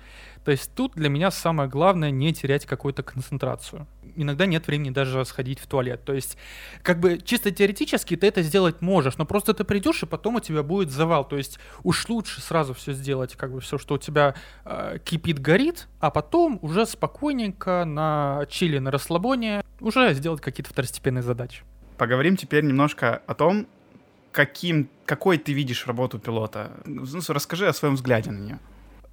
То 0.45 0.51
есть 0.51 0.75
тут 0.75 0.95
для 0.95 1.09
меня 1.09 1.31
самое 1.31 1.69
главное 1.69 2.11
не 2.11 2.33
терять 2.33 2.67
какую-то 2.67 3.03
концентрацию. 3.03 3.87
Иногда 4.17 4.47
нет 4.47 4.67
времени 4.67 4.91
даже 4.91 5.25
сходить 5.25 5.59
в 5.59 5.67
туалет. 5.67 6.05
То 6.05 6.13
есть, 6.13 6.37
как 6.83 7.01
бы 7.01 7.19
чисто 7.19 7.51
теоретически 7.51 8.17
ты 8.17 8.27
это 8.27 8.43
сделать 8.43 8.83
можешь, 8.83 9.17
но 9.19 9.25
просто 9.25 9.55
ты 9.55 9.65
придешь, 9.65 10.03
и 10.03 10.07
потом 10.07 10.37
у 10.37 10.41
тебя 10.41 10.63
будет 10.63 10.91
завал. 10.91 11.27
То 11.27 11.37
есть 11.37 11.59
уж 11.85 12.09
лучше 12.09 12.41
сразу 12.41 12.75
все 12.75 12.93
сделать, 12.93 13.37
как 13.37 13.53
бы 13.53 13.61
все, 13.61 13.79
что 13.79 13.95
у 13.95 13.99
тебя 13.99 14.35
э, 14.65 14.99
кипит, 15.05 15.39
горит, 15.39 15.89
а 16.01 16.11
потом 16.11 16.59
уже 16.63 16.87
спокойненько 16.87 17.85
на 17.85 18.45
чили, 18.49 18.79
на 18.79 18.91
расслабоне 18.91 19.63
уже 19.81 20.13
сделать 20.15 20.41
какие-то 20.41 20.71
второстепенные 20.71 21.23
задачи. 21.23 21.63
Поговорим 21.97 22.37
теперь 22.37 22.65
немножко 22.65 23.23
о 23.27 23.35
том, 23.35 23.67
каким, 24.33 24.89
какой 25.07 25.39
ты 25.39 25.53
видишь 25.53 25.87
работу 25.87 26.19
пилота. 26.19 26.73
Ну, 26.85 27.05
расскажи 27.29 27.69
о 27.69 27.73
своем 27.73 27.95
взгляде 27.95 28.31
на 28.31 28.39
нее. 28.39 28.59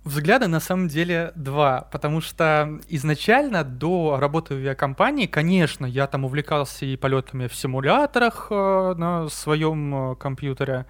Взгляда 0.05 0.47
на 0.47 0.62
самом 0.62 0.88
деле 0.88 1.33
два, 1.35 1.81
потому 1.91 2.21
что 2.21 2.79
изначально 2.88 3.65
до 3.65 4.17
работы 4.17 4.53
в 4.55 4.57
авиакомпании, 4.57 5.25
конечно, 5.25 5.85
я 5.85 6.07
там 6.07 6.23
увлекался 6.23 6.85
и 6.85 6.95
полетами 6.95 7.47
в 7.47 7.55
симуляторах 7.55 8.47
э, 8.49 8.93
на 8.97 9.27
своем 9.27 10.13
э, 10.13 10.15
компьютере, 10.15 10.85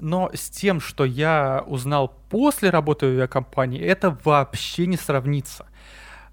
но 0.00 0.30
с 0.34 0.50
тем, 0.50 0.80
что 0.80 1.06
я 1.06 1.64
узнал 1.66 2.14
после 2.28 2.68
работы 2.68 3.06
в 3.06 3.08
авиакомпании, 3.10 3.80
это 3.80 4.18
вообще 4.22 4.86
не 4.86 4.98
сравнится. 4.98 5.66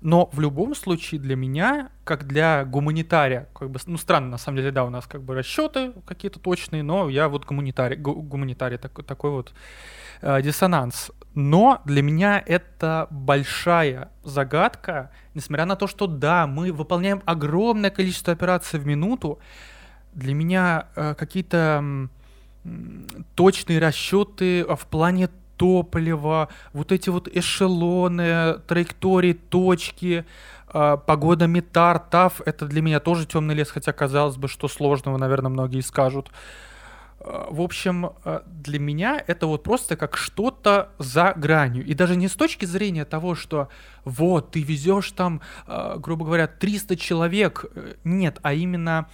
Но 0.01 0.29
в 0.33 0.41
любом 0.41 0.75
случае 0.75 1.21
для 1.21 1.37
меня, 1.37 1.89
как 2.03 2.27
для 2.27 2.65
гуманитария, 2.65 3.47
как 3.55 3.69
бы, 3.69 3.79
ну 3.85 3.97
странно, 3.97 4.31
на 4.31 4.37
самом 4.37 4.57
деле, 4.57 4.71
да, 4.71 4.83
у 4.83 4.89
нас 4.89 5.05
как 5.07 5.23
бы 5.23 5.33
расчеты 5.33 5.93
какие-то 6.05 6.41
точные, 6.41 6.83
но 6.83 7.07
я 7.07 7.29
вот 7.29 7.45
гуманитарий, 7.45 7.95
гуманитарий 7.95 8.77
такой, 8.77 9.05
такой 9.05 9.31
вот 9.31 9.53
э, 10.21 10.41
диссонанс. 10.41 11.09
Но 11.35 11.81
для 11.85 12.01
меня 12.03 12.43
это 12.45 13.07
большая 13.09 14.11
загадка, 14.23 15.09
несмотря 15.33 15.65
на 15.65 15.75
то, 15.75 15.87
что 15.87 16.05
да, 16.05 16.45
мы 16.45 16.71
выполняем 16.71 17.23
огромное 17.25 17.89
количество 17.89 18.33
операций 18.33 18.79
в 18.79 18.85
минуту, 18.85 19.39
для 20.13 20.35
меня 20.35 20.87
э, 20.95 21.15
какие-то 21.15 22.07
э, 22.63 22.69
точные 23.33 23.79
расчеты 23.79 24.63
в 24.63 24.85
плане 24.85 25.29
топлива, 25.57 26.49
вот 26.71 26.91
эти 26.91 27.09
вот 27.09 27.27
эшелоны, 27.27 28.59
траектории, 28.67 29.33
точки, 29.33 30.25
э, 30.71 30.97
погода 31.07 31.47
метар, 31.47 31.97
ТАФ, 31.97 32.41
это 32.45 32.67
для 32.67 32.81
меня 32.83 32.99
тоже 32.99 33.25
темный 33.25 33.55
лес, 33.55 33.71
хотя 33.71 33.91
казалось 33.91 34.37
бы, 34.37 34.47
что 34.47 34.67
сложного, 34.67 35.17
наверное, 35.17 35.49
многие 35.49 35.81
скажут. 35.81 36.29
В 37.49 37.61
общем, 37.61 38.11
э, 38.25 38.41
для 38.45 38.79
меня 38.79 39.23
это 39.25 39.47
вот 39.47 39.63
просто 39.63 39.95
как 39.95 40.17
что-то 40.17 40.89
за 40.97 41.33
гранью. 41.35 41.85
И 41.85 41.93
даже 41.93 42.15
не 42.15 42.27
с 42.27 42.33
точки 42.33 42.65
зрения 42.65 43.05
того, 43.05 43.35
что 43.35 43.69
вот, 44.03 44.51
ты 44.51 44.61
везешь 44.61 45.11
там, 45.11 45.41
э, 45.67 45.95
грубо 45.97 46.25
говоря, 46.25 46.47
300 46.47 46.95
человек. 46.97 47.65
Нет, 48.03 48.39
а 48.41 48.53
именно 48.53 49.07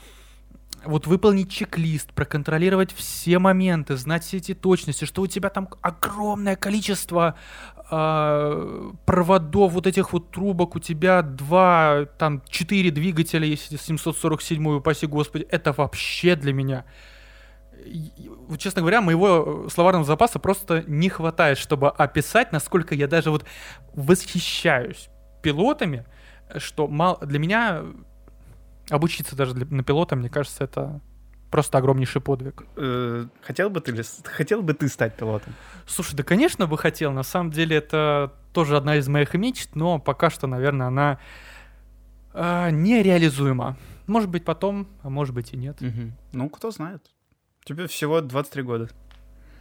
вот 0.85 1.07
выполнить 1.07 1.51
чек-лист, 1.51 2.13
проконтролировать 2.13 2.93
все 2.93 3.37
моменты, 3.39 3.97
знать 3.97 4.23
все 4.23 4.37
эти 4.37 4.53
точности, 4.53 5.05
что 5.05 5.21
у 5.21 5.27
тебя 5.27 5.49
там 5.49 5.69
огромное 5.81 6.55
количество 6.55 7.35
э, 7.91 8.91
проводов, 9.05 9.73
вот 9.73 9.87
этих 9.87 10.13
вот 10.13 10.31
трубок, 10.31 10.75
у 10.75 10.79
тебя 10.79 11.21
два, 11.21 12.05
там, 12.17 12.41
четыре 12.49 12.91
двигателя, 12.91 13.45
если 13.45 13.77
747, 13.77 14.77
упаси 14.77 15.05
господи, 15.05 15.45
это 15.49 15.73
вообще 15.73 16.35
для 16.35 16.53
меня 16.53 16.85
честно 18.57 18.81
говоря, 18.81 19.01
моего 19.01 19.65
э, 19.65 19.69
словарного 19.69 20.05
запаса 20.05 20.39
просто 20.39 20.83
не 20.87 21.09
хватает, 21.09 21.57
чтобы 21.57 21.89
описать, 21.89 22.51
насколько 22.51 22.95
я 22.95 23.07
даже 23.07 23.31
вот 23.31 23.45
восхищаюсь 23.93 25.09
пилотами, 25.41 26.05
что 26.57 26.87
мало, 26.87 27.17
для 27.25 27.39
меня 27.39 27.83
обучиться 28.89 29.35
даже 29.35 29.53
для, 29.53 29.65
на 29.65 29.83
пилота, 29.83 30.15
мне 30.15 30.29
кажется, 30.29 30.63
это 30.63 31.01
просто 31.51 31.77
огромнейший 31.77 32.21
подвиг. 32.21 32.63
Э, 32.75 33.25
хотел 33.41 33.69
бы 33.69 33.81
ты 33.81 34.03
хотел 34.23 34.61
бы 34.61 34.73
ты 34.73 34.87
стать 34.87 35.15
пилотом? 35.15 35.53
Слушай, 35.87 36.15
да, 36.15 36.23
конечно 36.23 36.67
бы 36.67 36.77
хотел. 36.77 37.11
На 37.11 37.23
самом 37.23 37.51
деле 37.51 37.77
это 37.77 38.33
тоже 38.53 38.77
одна 38.77 38.97
из 38.97 39.07
моих 39.07 39.33
мечт, 39.33 39.75
но 39.75 39.99
пока 39.99 40.29
что, 40.29 40.47
наверное, 40.47 40.87
она 40.87 41.19
э, 42.33 42.69
нереализуема. 42.71 43.77
Может 44.07 44.29
быть, 44.29 44.43
потом, 44.43 44.87
а 45.03 45.09
может 45.09 45.35
быть 45.35 45.53
и 45.53 45.57
нет. 45.57 45.81
Угу. 45.81 46.11
Ну, 46.33 46.49
кто 46.49 46.71
знает. 46.71 47.05
Тебе 47.69 47.85
всего 47.85 48.19
23 48.19 48.63
года. 48.63 48.89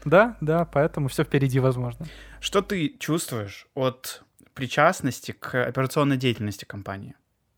Да, 0.07 0.39
да, 0.41 0.65
поэтому 0.65 1.09
все 1.09 1.25
впереди 1.25 1.61
возможно. 1.61 2.07
Что 2.41 2.63
ты 2.63 2.97
чувствуешь 2.99 3.67
от 3.75 4.23
причастности 4.55 5.33
к 5.33 5.63
операционной 5.63 6.17
деятельности 6.17 6.65
компании? 6.65 7.17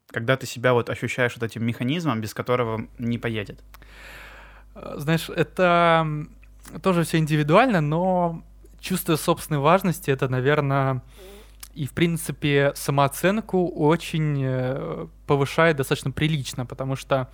Когда 0.08 0.36
ты 0.36 0.46
себя 0.46 0.72
вот 0.72 0.90
ощущаешь 0.90 1.36
вот 1.36 1.44
этим 1.44 1.64
механизмом, 1.64 2.20
без 2.20 2.34
которого 2.34 2.88
не 2.98 3.16
поедет? 3.16 3.62
Знаешь, 4.74 5.30
это 5.30 6.04
тоже 6.82 7.04
все 7.04 7.18
индивидуально, 7.18 7.80
но 7.80 8.42
чувство 8.80 9.14
собственной 9.14 9.60
важности— 9.60 10.10
это, 10.12 10.28
наверное, 10.28 11.00
и, 11.74 11.86
в 11.86 11.92
принципе, 11.92 12.72
самооценку 12.74 13.68
очень 13.68 14.42
э, 14.44 15.06
повышает 15.28 15.76
достаточно 15.76 16.10
прилично, 16.10 16.66
потому 16.66 16.96
что 16.96 17.30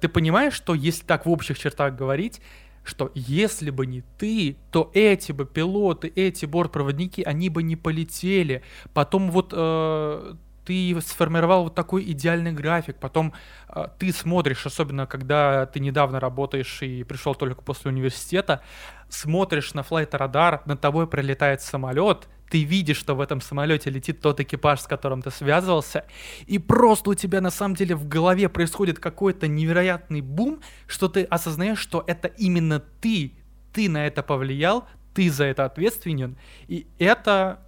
ты 0.00 0.08
понимаешь, 0.08 0.54
что 0.54 0.74
если 0.74 1.04
так 1.04 1.26
в 1.26 1.30
общих 1.30 1.58
чертах 1.58 1.94
говорить, 1.94 2.40
что 2.86 3.10
если 3.14 3.70
бы 3.70 3.86
не 3.86 4.02
ты, 4.18 4.56
то 4.70 4.90
эти 4.94 5.32
бы 5.32 5.44
пилоты, 5.44 6.12
эти 6.14 6.46
бортпроводники, 6.46 7.20
они 7.22 7.48
бы 7.48 7.62
не 7.62 7.76
полетели. 7.76 8.62
Потом 8.94 9.30
вот 9.30 9.52
э, 9.52 10.34
ты 10.64 11.00
сформировал 11.00 11.64
вот 11.64 11.74
такой 11.74 12.04
идеальный 12.12 12.52
график, 12.52 12.96
потом 12.96 13.32
э, 13.68 13.86
ты 13.98 14.12
смотришь, 14.12 14.66
особенно 14.66 15.06
когда 15.06 15.66
ты 15.66 15.80
недавно 15.80 16.20
работаешь 16.20 16.82
и 16.82 17.02
пришел 17.04 17.34
только 17.34 17.62
после 17.62 17.90
университета, 17.90 18.62
смотришь 19.08 19.74
на 19.74 19.82
флайт-радар, 19.82 20.62
над 20.66 20.80
тобой 20.80 21.06
пролетает 21.06 21.62
самолет, 21.62 22.28
ты 22.50 22.64
видишь, 22.64 22.96
что 22.96 23.14
в 23.14 23.20
этом 23.20 23.40
самолете 23.40 23.90
летит 23.90 24.20
тот 24.20 24.40
экипаж, 24.40 24.80
с 24.80 24.86
которым 24.86 25.22
ты 25.22 25.30
связывался, 25.30 26.04
и 26.46 26.58
просто 26.58 27.10
у 27.10 27.14
тебя 27.14 27.40
на 27.40 27.50
самом 27.50 27.74
деле 27.74 27.94
в 27.94 28.08
голове 28.08 28.48
происходит 28.48 28.98
какой-то 28.98 29.48
невероятный 29.48 30.20
бум, 30.20 30.60
что 30.86 31.08
ты 31.08 31.24
осознаешь, 31.24 31.78
что 31.78 32.04
это 32.06 32.28
именно 32.28 32.80
ты, 32.80 33.32
ты 33.72 33.88
на 33.88 34.06
это 34.06 34.22
повлиял, 34.22 34.88
ты 35.14 35.30
за 35.30 35.44
это 35.44 35.64
ответственен, 35.64 36.36
и 36.68 36.86
это 36.98 37.60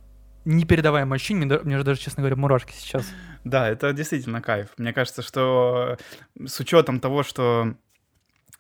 непередаваемое 0.45 1.17
ощущение, 1.17 1.47
мне, 1.47 1.59
мне 1.59 1.79
же 1.79 1.85
даже, 1.85 2.01
честно 2.01 2.23
говоря, 2.23 2.37
мурашки 2.37 2.73
сейчас. 2.73 3.07
Да, 3.45 3.69
это 3.69 3.93
действительно 3.93 4.41
кайф. 4.41 4.69
Мне 4.79 4.93
кажется, 4.93 5.23
что 5.23 5.97
с 6.45 6.59
учетом 6.61 7.01
того, 7.01 7.23
что 7.23 7.75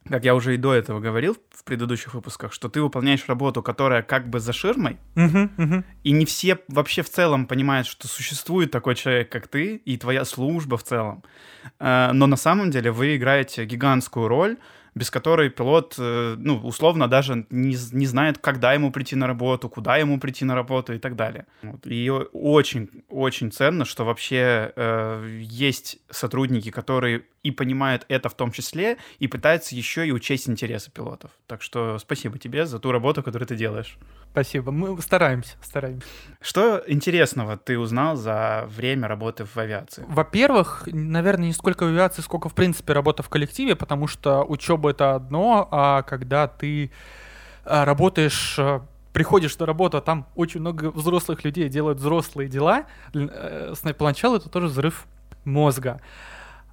как 0.08 0.24
я 0.24 0.34
уже 0.34 0.54
и 0.54 0.56
до 0.56 0.74
этого 0.74 1.00
говорил 1.00 1.36
в 1.50 1.64
предыдущих 1.64 2.14
выпусках, 2.14 2.52
что 2.52 2.68
ты 2.68 2.80
выполняешь 2.82 3.24
работу, 3.28 3.62
которая 3.62 4.02
как 4.02 4.28
бы 4.28 4.40
за 4.40 4.52
ширмой, 4.52 4.96
Мгм, 5.14 5.50
мгм. 5.56 5.84
и 6.04 6.12
не 6.12 6.24
все 6.24 6.58
вообще 6.68 7.02
в 7.02 7.10
целом 7.10 7.46
понимают, 7.46 7.86
что 7.86 8.08
существует 8.08 8.70
такой 8.70 8.94
человек, 8.94 9.30
как 9.30 9.48
ты, 9.48 9.76
и 9.76 9.96
твоя 9.96 10.24
служба 10.24 10.76
в 10.76 10.82
целом. 10.82 11.22
Э, 11.78 12.10
Но 12.12 12.26
на 12.26 12.36
самом 12.36 12.70
деле 12.70 12.90
вы 12.90 13.16
играете 13.16 13.64
гигантскую 13.64 14.28
роль, 14.28 14.56
без 14.94 15.10
которой 15.10 15.48
пилот, 15.50 15.94
э, 15.98 16.34
ну, 16.38 16.56
условно, 16.66 17.06
даже 17.06 17.46
не, 17.50 17.76
не 17.92 18.06
знает, 18.06 18.38
когда 18.38 18.72
ему 18.74 18.90
прийти 18.90 19.14
на 19.16 19.26
работу, 19.28 19.68
куда 19.68 19.96
ему 19.96 20.18
прийти 20.18 20.44
на 20.44 20.54
работу 20.56 20.92
и 20.94 20.98
так 20.98 21.14
далее. 21.14 21.46
Вот. 21.62 21.86
И 21.86 22.10
о- 22.10 22.24
очень, 22.32 22.88
очень 23.08 23.52
ценно, 23.52 23.84
что 23.84 24.04
вообще 24.04 24.72
э, 24.74 25.38
есть 25.40 25.98
сотрудники, 26.10 26.70
которые 26.70 27.22
и 27.42 27.50
понимают 27.50 28.04
это 28.08 28.28
в 28.28 28.34
том 28.34 28.50
числе, 28.50 28.96
и 29.18 29.28
пытаются 29.28 29.74
еще 29.74 30.06
и 30.06 30.12
учесть 30.12 30.48
интересы 30.48 30.90
пилотов. 30.90 31.30
Так 31.46 31.62
что 31.62 31.98
спасибо 31.98 32.38
тебе 32.38 32.66
за 32.66 32.78
ту 32.78 32.92
работу, 32.92 33.22
которую 33.22 33.46
ты 33.46 33.56
делаешь. 33.56 33.96
Спасибо. 34.32 34.72
Мы 34.72 35.00
стараемся, 35.00 35.56
стараемся. 35.62 36.06
Что 36.40 36.82
интересного 36.86 37.56
ты 37.56 37.78
узнал 37.78 38.16
за 38.16 38.64
время 38.68 39.08
работы 39.08 39.44
в 39.44 39.56
авиации? 39.56 40.04
Во-первых, 40.08 40.82
наверное, 40.86 41.46
не 41.46 41.52
сколько 41.52 41.84
в 41.84 41.88
авиации, 41.88 42.22
сколько, 42.22 42.48
в 42.48 42.54
принципе, 42.54 42.92
работа 42.92 43.22
в 43.22 43.28
коллективе, 43.28 43.76
потому 43.76 44.06
что 44.06 44.44
учеба— 44.44 44.90
это 44.92 45.14
одно, 45.14 45.68
а 45.70 46.02
когда 46.02 46.48
ты 46.48 46.90
а, 47.64 47.84
работаешь 47.84 48.56
а, 48.58 48.84
приходишь 49.12 49.58
на 49.58 49.66
работу, 49.66 49.96
а 49.96 50.00
там 50.00 50.26
очень 50.36 50.60
много 50.60 50.90
взрослых 50.90 51.44
людей 51.44 51.68
делают 51.68 51.98
взрослые 51.98 52.48
дела, 52.48 52.86
л- 53.14 53.30
э, 53.32 53.94
поначалу 53.96 54.36
это 54.36 54.48
тоже 54.48 54.66
взрыв 54.66 55.06
мозга. 55.44 56.00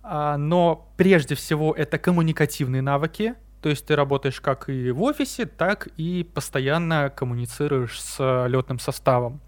А, 0.07 0.37
Но 0.37 0.87
прежде 0.97 1.33
всего 1.33 1.73
это 1.73 1.97
коммуникативные 1.97 2.83
навыки, 2.83 3.33
то 3.61 3.69
есть 3.69 3.87
ты 3.87 3.95
работаешь 3.95 4.39
как 4.39 4.69
и 4.69 4.91
в 4.91 5.01
офисе, 5.01 5.47
так 5.47 5.87
и 5.97 6.23
постоянно 6.23 7.09
коммуницируешь 7.09 7.99
с 7.99 8.45
летным 8.47 8.77
составом. 8.77 9.41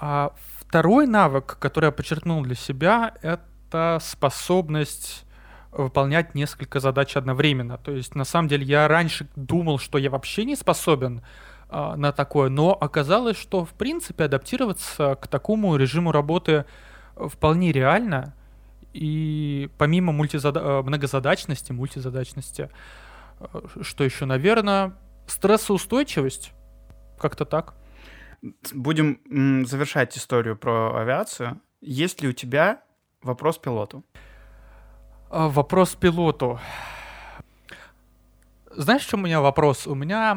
А 0.00 0.32
второй 0.58 1.06
навык, 1.06 1.58
который 1.60 1.86
я 1.86 1.90
подчеркнул 1.92 2.42
для 2.42 2.56
себя, 2.56 3.14
это 3.22 3.98
способность 4.02 5.24
выполнять 5.70 6.34
несколько 6.34 6.80
задач 6.80 7.16
одновременно. 7.16 7.78
То 7.78 7.92
есть, 7.92 8.16
на 8.16 8.24
самом 8.24 8.48
деле, 8.48 8.64
я 8.64 8.88
раньше 8.88 9.28
думал, 9.36 9.78
что 9.78 9.98
я 9.98 10.10
вообще 10.10 10.44
не 10.44 10.56
способен 10.56 11.22
а, 11.68 11.94
на 11.94 12.10
такое, 12.10 12.48
но 12.48 12.72
оказалось, 12.72 13.38
что, 13.38 13.64
в 13.64 13.74
принципе, 13.74 14.24
адаптироваться 14.24 15.14
к 15.14 15.28
такому 15.28 15.76
режиму 15.76 16.10
работы 16.10 16.64
э, 17.14 17.28
вполне 17.28 17.70
реально. 17.70 18.34
И 18.92 19.70
помимо 19.78 20.12
мультизада- 20.12 20.60
э, 20.60 20.82
многозадачности, 20.82 21.72
мультизадачности, 21.72 22.70
э, 23.40 23.60
что 23.82 24.04
еще, 24.04 24.24
наверное, 24.24 24.96
стрессоустойчивость. 25.26 26.52
Как-то 27.18 27.44
так. 27.44 27.74
Будем 28.72 29.66
завершать 29.66 30.16
историю 30.16 30.56
про 30.56 30.96
авиацию. 30.98 31.60
Есть 31.80 32.22
ли 32.22 32.28
у 32.28 32.32
тебя 32.32 32.82
вопрос 33.22 33.58
пилоту? 33.58 34.04
А, 35.30 35.48
Вопрос 35.48 35.94
пилоту. 35.94 36.58
Знаешь, 38.74 39.04
в 39.04 39.10
чем 39.10 39.20
у 39.20 39.26
меня 39.26 39.40
вопрос? 39.40 39.86
У 39.86 39.94
меня 39.94 40.36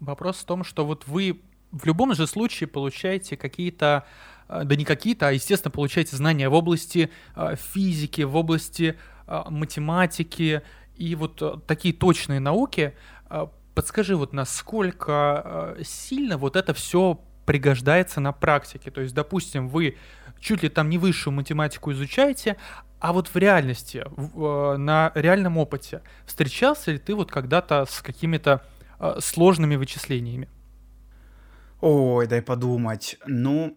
вопрос 0.00 0.38
в 0.38 0.44
том, 0.44 0.64
что 0.64 0.84
вот 0.86 1.06
вы 1.06 1.42
в 1.72 1.84
любом 1.84 2.14
же 2.14 2.26
случае 2.26 2.68
получаете 2.68 3.36
какие-то, 3.36 4.06
да 4.48 4.76
не 4.76 4.84
какие-то, 4.84 5.28
а 5.28 5.32
естественно 5.32 5.70
получаете 5.70 6.16
знания 6.16 6.48
в 6.48 6.54
области 6.54 7.10
а, 7.34 7.56
физики, 7.56 8.22
в 8.22 8.36
области 8.36 8.96
а, 9.26 9.50
математики 9.50 10.62
и 10.96 11.14
вот 11.14 11.42
а, 11.42 11.60
такие 11.66 11.94
точные 11.94 12.40
науки. 12.40 12.94
А, 13.28 13.50
Подскажи, 13.74 14.16
вот 14.16 14.32
насколько 14.32 15.12
а, 15.12 15.76
сильно 15.84 16.38
вот 16.38 16.56
это 16.56 16.72
все 16.72 17.20
пригождается 17.44 18.20
на 18.20 18.32
практике? 18.32 18.90
То 18.90 19.02
есть, 19.02 19.14
допустим, 19.14 19.68
вы 19.68 19.96
чуть 20.40 20.62
ли 20.62 20.68
там 20.68 20.88
не 20.88 20.98
высшую 20.98 21.34
математику 21.34 21.92
изучаете, 21.92 22.56
а 23.00 23.12
вот 23.12 23.28
в 23.28 23.36
реальности, 23.36 24.06
на 24.34 25.12
реальном 25.14 25.58
опыте, 25.58 26.00
встречался 26.24 26.92
ли 26.92 26.98
ты 26.98 27.14
вот 27.14 27.30
когда-то 27.30 27.84
с 27.84 28.00
какими-то 28.00 28.64
сложными 29.18 29.76
вычислениями? 29.76 30.48
Ой, 31.82 32.26
дай 32.26 32.40
подумать. 32.40 33.18
Ну, 33.26 33.76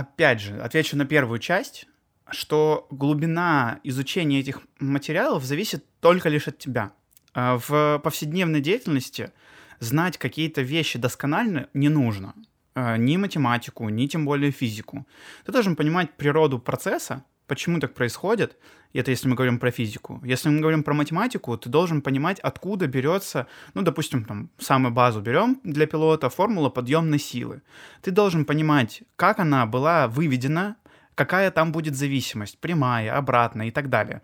опять 0.00 0.40
же, 0.40 0.60
отвечу 0.60 0.96
на 0.96 1.04
первую 1.04 1.38
часть, 1.38 1.86
что 2.30 2.86
глубина 2.90 3.80
изучения 3.84 4.40
этих 4.40 4.60
материалов 4.80 5.44
зависит 5.44 5.84
только 6.00 6.28
лишь 6.28 6.48
от 6.48 6.58
тебя. 6.58 6.92
А 7.34 7.58
В 7.58 8.00
повседневной 8.02 8.60
деятельности 8.60 9.32
знать 9.80 10.18
какие-то 10.18 10.62
вещи 10.62 10.98
досконально 10.98 11.68
не 11.74 11.88
нужно. 11.88 12.34
А, 12.74 12.96
Ни 12.96 13.16
математику, 13.16 13.88
ни 13.88 14.06
тем 14.06 14.24
более 14.24 14.50
физику. 14.50 15.06
Ты 15.44 15.52
должен 15.52 15.76
понимать 15.76 16.16
природу 16.16 16.58
процесса, 16.58 17.24
почему 17.46 17.80
так 17.80 17.94
происходит, 17.94 18.56
это 18.98 19.10
если 19.10 19.28
мы 19.28 19.34
говорим 19.34 19.58
про 19.58 19.70
физику. 19.70 20.20
Если 20.24 20.48
мы 20.48 20.60
говорим 20.60 20.82
про 20.82 20.94
математику, 20.94 21.56
ты 21.56 21.68
должен 21.68 22.00
понимать, 22.00 22.38
откуда 22.40 22.86
берется, 22.86 23.46
ну, 23.74 23.82
допустим, 23.82 24.24
там, 24.24 24.50
самую 24.58 24.92
базу 24.92 25.20
берем 25.20 25.60
для 25.64 25.86
пилота, 25.86 26.30
формула 26.30 26.70
подъемной 26.70 27.18
силы. 27.18 27.62
Ты 28.02 28.12
должен 28.12 28.44
понимать, 28.44 29.02
как 29.16 29.40
она 29.40 29.66
была 29.66 30.06
выведена, 30.08 30.76
какая 31.14 31.50
там 31.50 31.72
будет 31.72 31.96
зависимость, 31.96 32.58
прямая, 32.58 33.16
обратная 33.16 33.66
и 33.66 33.70
так 33.70 33.88
далее. 33.88 34.22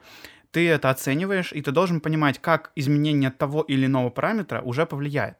Ты 0.52 0.68
это 0.68 0.90
оцениваешь, 0.90 1.52
и 1.52 1.62
ты 1.62 1.70
должен 1.70 2.00
понимать, 2.00 2.40
как 2.40 2.72
изменение 2.74 3.30
того 3.30 3.62
или 3.62 3.86
иного 3.86 4.10
параметра 4.10 4.60
уже 4.60 4.86
повлияет. 4.86 5.36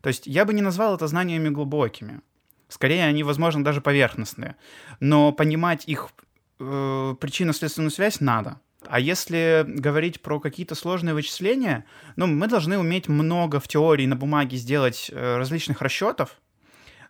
То 0.00 0.08
есть 0.08 0.26
я 0.26 0.44
бы 0.44 0.54
не 0.54 0.62
назвал 0.62 0.94
это 0.94 1.06
знаниями 1.06 1.48
глубокими. 1.48 2.20
Скорее, 2.68 3.04
они, 3.04 3.22
возможно, 3.22 3.62
даже 3.62 3.80
поверхностные. 3.80 4.56
Но 5.00 5.32
понимать 5.32 5.84
их 5.86 6.08
э, 6.58 7.14
причинно-следственную 7.20 7.90
связь 7.90 8.20
надо. 8.20 8.60
А 8.88 9.00
если 9.00 9.64
говорить 9.66 10.20
про 10.20 10.40
какие-то 10.40 10.74
сложные 10.74 11.14
вычисления, 11.14 11.84
ну, 12.16 12.26
мы 12.26 12.46
должны 12.46 12.78
уметь 12.78 13.08
много 13.08 13.60
в 13.60 13.68
теории 13.68 14.06
на 14.06 14.16
бумаге 14.16 14.56
сделать 14.56 15.10
э, 15.12 15.36
различных 15.36 15.82
расчетов, 15.82 16.38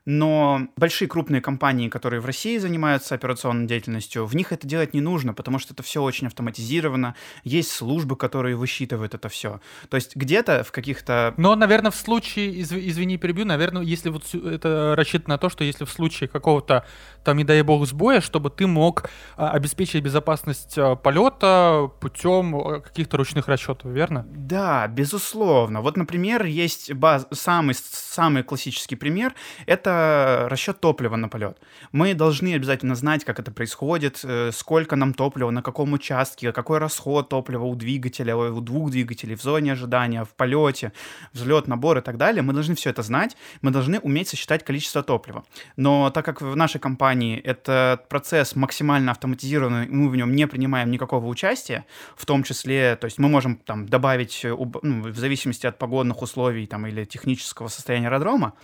но 0.06 0.68
большие 0.76 1.08
крупные 1.08 1.40
компании, 1.40 1.88
которые 1.88 2.20
в 2.20 2.26
России 2.26 2.58
занимаются 2.58 3.14
операционной 3.14 3.66
деятельностью, 3.66 4.26
в 4.26 4.36
них 4.36 4.52
это 4.52 4.66
делать 4.66 4.92
не 4.92 5.00
нужно, 5.00 5.32
потому 5.32 5.58
что 5.58 5.72
это 5.72 5.82
все 5.82 6.02
очень 6.02 6.26
автоматизировано, 6.26 7.14
есть 7.42 7.70
службы, 7.70 8.16
которые 8.16 8.56
высчитывают 8.56 9.14
это 9.14 9.28
все. 9.28 9.60
То 9.88 9.96
есть 9.96 10.14
где-то 10.14 10.62
в 10.62 10.72
каких-то 10.72 11.32
Но, 11.38 11.56
наверное, 11.56 11.90
в 11.90 11.96
случае, 11.96 12.60
изв- 12.60 12.78
извини, 12.78 13.16
перебью, 13.16 13.46
наверное, 13.46 13.82
если 13.82 14.10
вот 14.10 14.34
это 14.34 14.94
рассчитано 14.96 15.34
на 15.34 15.38
то, 15.38 15.48
что 15.48 15.64
если 15.64 15.84
в 15.84 15.90
случае 15.90 16.28
какого-то, 16.28 16.84
там, 17.24 17.38
не 17.38 17.44
дай 17.44 17.62
бог, 17.62 17.86
сбоя, 17.86 18.20
чтобы 18.20 18.50
ты 18.50 18.66
мог 18.66 19.10
а, 19.36 19.50
обеспечить 19.50 20.02
безопасность 20.02 20.78
а, 20.78 20.94
полета 20.94 21.90
путем 22.00 22.54
а, 22.54 22.80
каких-то 22.80 23.16
ручных 23.16 23.48
расчетов, 23.48 23.90
верно? 23.90 24.26
Да, 24.28 24.86
безусловно. 24.86 25.80
Вот, 25.80 25.96
например, 25.96 26.44
есть 26.44 26.92
баз... 26.92 27.26
самый, 27.32 27.74
самый 27.74 28.42
классический 28.42 28.96
пример— 28.96 29.34
это 29.66 30.46
расчет 30.50 30.80
топлива 30.80 31.16
на 31.16 31.28
полет. 31.28 31.58
Мы 31.92 32.14
должны 32.14 32.54
обязательно 32.54 32.94
знать, 32.94 33.24
как 33.24 33.40
это 33.40 33.50
происходит, 33.50 34.20
э, 34.22 34.50
сколько 34.52 34.96
нам 34.96 35.14
топлива, 35.14 35.50
на 35.50 35.62
каком 35.62 35.92
участке, 35.94 36.52
какой 36.52 36.78
расход 36.78 37.28
топлива 37.28 37.64
у 37.64 37.74
двигателя, 37.74 38.36
у 38.36 38.60
двух 38.60 38.90
двигателей 38.90 39.34
в 39.34 39.42
зоне 39.42 39.72
ожидания, 39.72 40.24
в 40.24 40.34
полете, 40.34 40.92
взлет, 41.32 41.68
набор 41.68 41.98
и 41.98 42.00
так 42.02 42.16
далее. 42.18 42.42
Мы 42.42 42.52
должны 42.52 42.74
все 42.74 42.90
это 42.90 43.02
знать, 43.02 43.36
мы 43.62 43.70
должны 43.70 43.98
уметь 43.98 44.28
сосчитать 44.28 44.64
количество 44.64 45.02
топлива. 45.02 45.44
Но 45.76 46.10
так 46.10 46.24
как 46.24 46.42
в 46.42 46.54
нашей 46.54 46.80
компании 46.80 47.13
этот 47.22 48.08
процесс 48.08 48.56
максимально 48.56 49.12
автоматизированный, 49.12 49.88
мы 49.88 50.08
в 50.08 50.16
нем 50.16 50.34
не 50.34 50.46
принимаем 50.46 50.90
никакого 50.90 51.26
участия, 51.26 51.86
в 52.16 52.26
том 52.26 52.42
числе, 52.42 52.96
то 52.96 53.06
есть 53.06 53.18
мы 53.18 53.28
можем 53.28 53.56
там 53.56 53.86
добавить, 53.86 54.44
э, 54.44 54.54
ну, 54.82 55.02
в 55.02 55.16
зависимости 55.16 55.66
от 55.66 55.78
погодных 55.78 56.22
условий 56.22 56.66
там, 56.66 56.86
или 56.86 57.04
технического 57.04 57.68
состояния 57.68 58.08
аэродрома, 58.08 58.54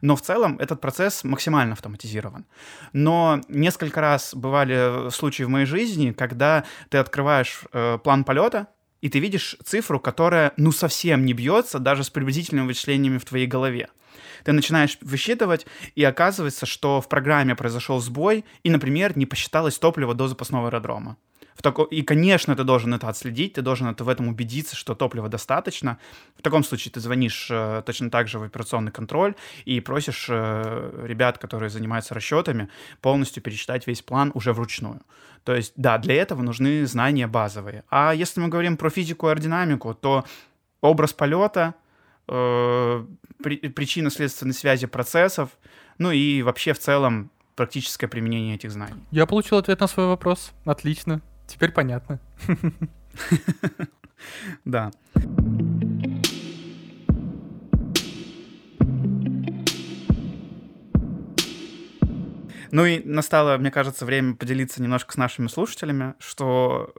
но 0.00 0.16
в 0.16 0.22
целом 0.22 0.58
этот 0.58 0.80
процесс 0.80 1.24
максимально 1.24 1.72
автоматизирован. 1.72 2.44
Но 2.92 3.40
несколько 3.48 4.00
раз 4.00 4.34
бывали 4.34 5.06
э, 5.08 5.10
случаи 5.10 5.44
в 5.44 5.48
моей 5.48 5.66
жизни, 5.66 6.12
когда 6.12 6.64
ты 6.90 6.98
открываешь 6.98 7.62
э, 7.72 7.98
план 8.02 8.24
полета, 8.24 8.68
и 9.00 9.10
ты 9.10 9.18
видишь 9.18 9.56
цифру, 9.62 10.00
которая 10.00 10.52
ну 10.56 10.72
совсем 10.72 11.26
не 11.26 11.34
бьется 11.34 11.78
даже 11.78 12.04
с 12.04 12.10
приблизительными 12.10 12.66
вычислениями 12.66 13.18
в 13.18 13.24
твоей 13.24 13.46
голове. 13.46 13.88
Ты 14.44 14.52
начинаешь 14.52 14.98
высчитывать, 15.00 15.66
и 15.94 16.04
оказывается, 16.04 16.66
что 16.66 17.00
в 17.00 17.08
программе 17.08 17.54
произошел 17.54 18.00
сбой, 18.00 18.44
и, 18.62 18.70
например, 18.70 19.16
не 19.16 19.26
посчиталось 19.26 19.78
топливо 19.78 20.14
до 20.14 20.28
запасного 20.28 20.68
аэродрома. 20.68 21.16
В 21.54 21.62
тако... 21.62 21.84
И, 21.84 22.02
конечно, 22.02 22.56
ты 22.56 22.64
должен 22.64 22.92
это 22.94 23.08
отследить, 23.08 23.54
ты 23.54 23.62
должен 23.62 23.86
это 23.86 24.04
в 24.04 24.08
этом 24.08 24.28
убедиться, 24.28 24.74
что 24.74 24.94
топлива 24.94 25.28
достаточно. 25.28 25.98
В 26.36 26.42
таком 26.42 26.64
случае 26.64 26.92
ты 26.92 27.00
звонишь 27.00 27.48
э, 27.50 27.82
точно 27.86 28.10
так 28.10 28.28
же 28.28 28.38
в 28.38 28.42
операционный 28.42 28.90
контроль 28.90 29.34
и 29.64 29.80
просишь 29.80 30.26
э, 30.28 31.04
ребят, 31.06 31.38
которые 31.38 31.70
занимаются 31.70 32.14
расчетами, 32.14 32.68
полностью 33.00 33.42
пересчитать 33.42 33.86
весь 33.86 34.02
план 34.02 34.32
уже 34.34 34.52
вручную. 34.52 35.00
То 35.44 35.54
есть, 35.54 35.74
да, 35.76 35.98
для 35.98 36.16
этого 36.16 36.42
нужны 36.42 36.86
знания 36.86 37.28
базовые. 37.28 37.84
А 37.88 38.12
если 38.12 38.40
мы 38.40 38.48
говорим 38.48 38.76
про 38.76 38.90
физику 38.90 39.28
и 39.28 39.30
аэродинамику, 39.30 39.94
то 39.94 40.24
образ 40.80 41.12
полета, 41.12 41.74
э, 42.28 43.06
при, 43.42 43.56
причинно-следственной 43.56 44.54
связи 44.54 44.86
процессов, 44.86 45.50
ну 45.98 46.10
и 46.10 46.42
вообще 46.42 46.72
в 46.72 46.78
целом 46.78 47.30
практическое 47.56 48.08
применение 48.08 48.56
этих 48.56 48.70
знаний. 48.70 49.02
Я 49.10 49.26
получил 49.26 49.58
ответ 49.58 49.80
на 49.80 49.86
свой 49.86 50.06
вопрос. 50.06 50.52
Отлично. 50.64 51.20
Теперь 51.46 51.72
понятно. 51.72 52.20
Да. 54.64 54.90
Ну 62.70 62.84
и 62.86 63.04
настало, 63.04 63.56
мне 63.58 63.70
кажется, 63.70 64.04
время 64.04 64.34
поделиться 64.34 64.82
немножко 64.82 65.12
с 65.12 65.16
нашими 65.16 65.46
слушателями, 65.46 66.14
что 66.18 66.92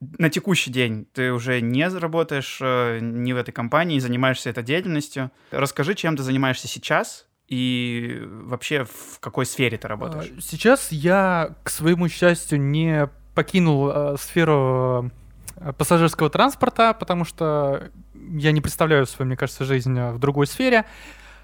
на 0.00 0.30
текущий 0.30 0.70
день 0.70 1.06
ты 1.12 1.32
уже 1.32 1.60
не 1.60 1.88
работаешь 1.88 2.58
э, 2.60 2.98
не 3.00 3.32
в 3.32 3.36
этой 3.36 3.52
компании, 3.52 3.98
занимаешься 3.98 4.50
этой 4.50 4.64
деятельностью. 4.64 5.30
Расскажи, 5.50 5.94
чем 5.94 6.16
ты 6.16 6.22
занимаешься 6.22 6.68
сейчас, 6.68 7.26
и 7.48 8.22
вообще 8.24 8.84
в 8.84 9.20
какой 9.20 9.46
сфере 9.46 9.76
ты 9.76 9.88
работаешь? 9.88 10.32
А, 10.36 10.40
сейчас 10.40 10.90
я, 10.90 11.54
к 11.62 11.70
своему 11.70 12.08
счастью, 12.08 12.60
не 12.60 13.08
покинул 13.34 13.90
э, 13.90 14.16
сферу 14.18 15.10
э, 15.56 15.72
пассажирского 15.72 16.30
транспорта, 16.30 16.94
потому 16.94 17.24
что 17.24 17.90
я 18.14 18.52
не 18.52 18.60
представляю 18.60 19.06
свою, 19.06 19.26
мне 19.26 19.36
кажется, 19.36 19.64
жизнь 19.64 19.98
в 19.98 20.18
другой 20.18 20.46
сфере. 20.46 20.84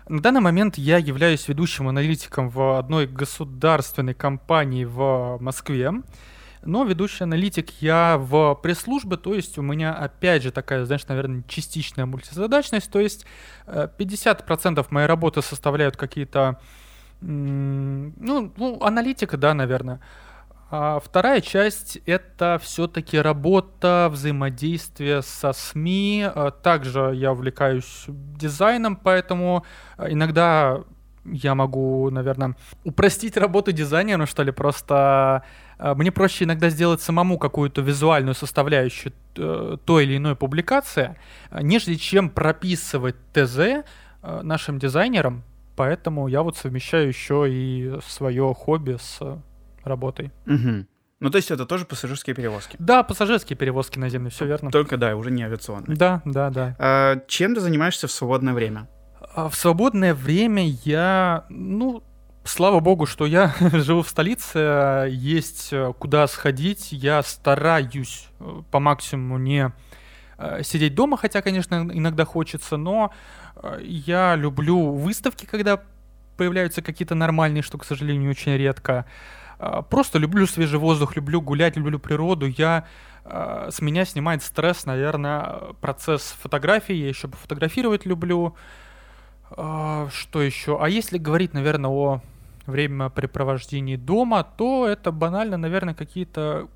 На 0.09 0.23
данный 0.23 0.41
момент 0.41 0.79
я 0.79 0.97
являюсь 0.97 1.47
ведущим 1.49 1.89
аналитиком 1.89 2.49
в 2.49 2.79
одной 2.79 3.07
государственной 3.07 4.15
компании 4.15 4.85
в 4.85 5.37
Москве. 5.41 5.93
Но 6.63 6.85
ведущий 6.85 7.25
аналитик 7.25 7.71
я 7.81 8.17
в 8.19 8.55
пресс-службе, 8.63 9.17
то 9.17 9.35
есть 9.35 9.59
у 9.59 9.63
меня 9.63 9.95
опять 9.95 10.43
же 10.43 10.51
такая, 10.51 10.85
знаешь, 10.85 11.07
наверное, 11.07 11.43
частичная 11.49 12.07
мультизадачность, 12.07 12.91
то 12.91 13.01
есть 13.01 13.27
50% 13.67 14.81
э, 14.81 14.85
моей 14.91 15.07
работы 15.07 15.43
составляют 15.43 15.97
какие-то, 15.97 16.61
ну, 17.21 18.53
ну, 18.57 18.83
аналитика, 18.83 19.37
да, 19.37 19.55
наверное. 19.55 20.01
А 20.71 21.01
вторая 21.01 21.41
часть— 21.41 21.97
это 22.07 22.61
все-таки 22.63 23.19
работа, 23.19 24.11
взаимодействие 24.13 25.23
со 25.23 25.55
СМИ. 25.55 26.27
А 26.27 26.51
также 26.51 27.13
я 27.15 27.33
увлекаюсь 27.33 28.05
дизайном, 28.07 28.97
поэтому 28.97 29.65
э, 29.97 30.13
иногда 30.13 30.83
я 31.25 31.55
могу, 31.55 32.11
наверное, 32.11 32.55
упростить 32.85 33.37
работу 33.37 33.73
дизайнера, 33.73 34.27
что 34.27 34.43
ли, 34.43 34.53
просто 34.53 35.43
э, 35.43 35.68
мне 35.79 36.11
проще 36.11 36.45
иногда 36.45 36.69
сделать 36.71 37.01
самому 37.01 37.39
какую-то 37.39 37.81
визуальную 37.81 38.35
составляющую 38.35 39.13
э, 39.37 39.77
той 39.85 40.05
или 40.05 40.17
иной 40.17 40.37
публикации, 40.37 41.17
нежели 41.53 41.95
чем 41.95 42.31
прописывать 42.31 43.17
ТЗ 43.33 43.85
нашим 44.23 44.79
дизайнерам, 44.79 45.45
поэтому 45.77 46.27
я 46.27 46.43
вот 46.43 46.57
совмещаю 46.57 47.09
еще 47.09 47.47
и 47.49 48.01
свое 48.07 48.53
хобби 48.53 48.97
с 49.01 49.21
работой. 49.85 50.33
Угу. 50.47 50.87
Ну, 51.21 51.31
то 51.31 51.37
есть 51.37 51.51
это 51.51 51.67
тоже 51.67 51.85
пассажирские 51.85 52.37
перевозки? 52.37 52.77
Да, 52.79 53.03
пассажирские 53.03 53.57
перевозки 53.57 53.99
наземные, 53.99 54.31
все 54.31 54.47
верно. 54.47 54.71
Только, 54.71 54.97
да, 54.97 55.17
уже 55.17 55.31
не 55.31 55.43
авиационные. 55.43 55.97
Да, 55.97 56.23
да, 56.25 56.51
да. 56.51 56.77
А, 56.79 57.21
чем 57.27 57.55
ты 57.55 57.61
занимаешься 57.61 58.07
в 58.07 58.13
свободное 58.13 58.55
время? 58.55 58.89
А 59.35 59.49
в 59.49 59.57
свободное 59.57 60.15
время 60.15 60.69
я, 60.85 61.45
ну, 61.49 62.05
слава 62.49 62.81
богу, 62.81 63.07
что 63.07 63.27
я 63.27 63.55
живу 63.73 64.03
в 64.03 64.09
столице, 64.09 65.09
есть 65.11 65.69
э, 65.73 65.93
куда 65.99 66.27
сходить, 66.27 66.93
я 66.93 67.23
стараюсь 67.23 68.29
э, 68.41 68.63
по 68.71 68.81
максимуму 68.81 69.39
не 69.39 69.73
э, 70.39 70.63
сидеть 70.63 70.95
дома, 70.95 71.17
хотя, 71.17 71.43
конечно, 71.43 71.89
иногда 71.93 72.25
хочется, 72.25 72.77
но 72.77 73.13
я 73.81 74.37
люблю 74.37 74.93
выставки, 74.93 75.47
когда 75.47 75.83
появляются 76.37 76.81
какие-то 76.81 77.15
нормальные, 77.15 77.63
что, 77.63 77.77
к 77.79 77.85
сожалению, 77.85 78.31
очень 78.31 78.57
редко. 78.57 79.05
Просто 79.91 80.21
люблю 80.21 80.47
свежий 80.47 80.79
воздух, 80.79 81.17
люблю 81.17 81.41
гулять, 81.41 81.77
люблю 81.77 81.99
природу. 81.99 82.47
Я 82.47 82.87
с 83.25 83.81
меня 83.81 84.05
снимает 84.05 84.45
стресс, 84.45 84.87
наверное, 84.87 85.75
процесс 85.81 86.37
фотографии. 86.41 86.95
Я 86.95 87.09
еще 87.09 87.27
пофотографировать 87.27 88.07
люблю. 88.07 88.55
Что 89.51 90.09
еще? 90.41 90.79
А 90.81 90.89
если 90.89 91.19
говорить, 91.19 91.55
наверное, 91.55 91.91
о 91.91 92.23
времяпрепровождении 92.71 93.97
дома, 93.97 94.45
то 94.45 94.87
это 94.87 95.13
банально, 95.13 95.57
наверное, 95.57 95.95
какие-то 95.95 96.69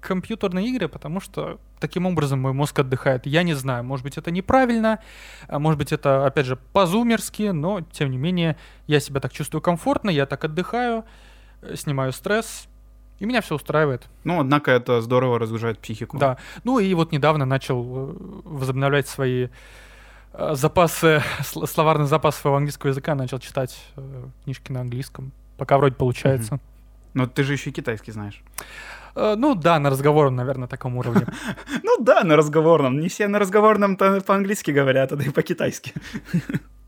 компьютерные 0.00 0.66
игры, 0.68 0.88
потому 0.88 1.20
что 1.20 1.58
таким 1.78 2.06
образом 2.06 2.40
мой 2.40 2.52
мозг 2.52 2.78
отдыхает. 2.78 3.26
Я 3.26 3.42
не 3.42 3.54
знаю, 3.54 3.84
может 3.84 4.04
быть, 4.04 4.16
это 4.16 4.30
неправильно, 4.30 5.00
может 5.48 5.78
быть, 5.78 5.92
это, 5.92 6.26
опять 6.26 6.46
же, 6.46 6.56
по-зумерски, 6.56 7.50
но, 7.50 7.82
тем 7.92 8.10
не 8.10 8.16
менее, 8.16 8.56
я 8.86 9.00
себя 9.00 9.20
так 9.20 9.32
чувствую 9.32 9.60
комфортно, 9.60 10.10
я 10.10 10.26
так 10.26 10.44
отдыхаю. 10.44 11.04
Э, 11.62 11.76
снимаю 11.76 12.12
стресс, 12.12 12.68
и 13.18 13.26
меня 13.26 13.40
все 13.40 13.54
устраивает. 13.54 14.08
Ну, 14.24 14.40
однако 14.40 14.70
это 14.70 15.00
здорово 15.00 15.38
разгружает 15.38 15.78
психику. 15.78 16.18
Да. 16.18 16.38
Ну 16.64 16.78
и 16.78 16.92
вот 16.94 17.12
недавно 17.12 17.44
начал 17.44 17.82
э, 17.82 18.14
возобновлять 18.44 19.08
свои 19.08 19.48
запасы, 20.32 21.22
словарный 21.42 22.06
запас 22.06 22.36
своего 22.36 22.56
английского 22.56 22.90
языка, 22.90 23.14
начал 23.14 23.38
читать 23.38 23.78
книжки 24.44 24.72
на 24.72 24.80
английском. 24.80 25.32
Пока 25.56 25.76
вроде 25.78 25.94
получается. 25.96 26.60
Но 27.14 27.26
ты 27.26 27.42
же 27.42 27.52
еще 27.54 27.70
и 27.70 27.72
китайский 27.72 28.12
знаешь. 28.12 28.42
Ну 29.14 29.54
да, 29.54 29.78
на 29.80 29.90
разговорном, 29.90 30.36
наверное, 30.36 30.68
таком 30.68 30.96
уровне. 30.96 31.26
Ну 31.82 32.04
да, 32.04 32.22
на 32.22 32.36
разговорном. 32.36 33.00
Не 33.00 33.08
все 33.08 33.28
на 33.28 33.38
разговорном 33.38 33.96
по-английски 33.96 34.70
говорят, 34.70 35.12
а 35.12 35.16
да 35.16 35.24
и 35.24 35.30
по-китайски. 35.30 35.92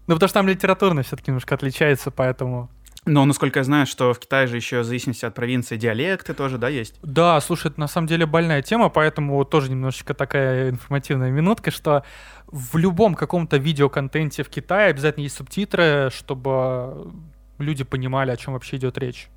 Ну 0.06 0.14
потому 0.14 0.28
что 0.28 0.34
там 0.34 0.48
литературно 0.48 1.02
все-таки 1.02 1.30
немножко 1.30 1.54
отличается, 1.54 2.10
поэтому 2.10 2.70
но, 3.04 3.24
насколько 3.24 3.58
я 3.58 3.64
знаю, 3.64 3.86
что 3.86 4.14
в 4.14 4.20
Китае 4.20 4.46
же 4.46 4.56
еще 4.56 4.80
в 4.80 4.84
зависимости 4.84 5.24
от 5.24 5.34
провинции 5.34 5.76
диалекты 5.76 6.34
тоже, 6.34 6.56
да, 6.56 6.68
есть? 6.68 7.00
Да, 7.02 7.40
слушай, 7.40 7.66
это 7.68 7.80
на 7.80 7.88
самом 7.88 8.06
деле 8.06 8.26
больная 8.26 8.62
тема, 8.62 8.90
поэтому 8.90 9.44
тоже 9.44 9.70
немножечко 9.70 10.14
такая 10.14 10.70
информативная 10.70 11.30
минутка, 11.30 11.72
что 11.72 12.04
в 12.46 12.76
любом 12.76 13.14
каком-то 13.14 13.56
видеоконтенте 13.56 14.44
в 14.44 14.48
Китае 14.48 14.90
обязательно 14.90 15.24
есть 15.24 15.36
субтитры, 15.36 16.10
чтобы 16.14 17.12
люди 17.58 17.82
понимали, 17.82 18.30
о 18.30 18.36
чем 18.36 18.54
вообще 18.54 18.76
идет 18.76 18.98
речь 18.98 19.28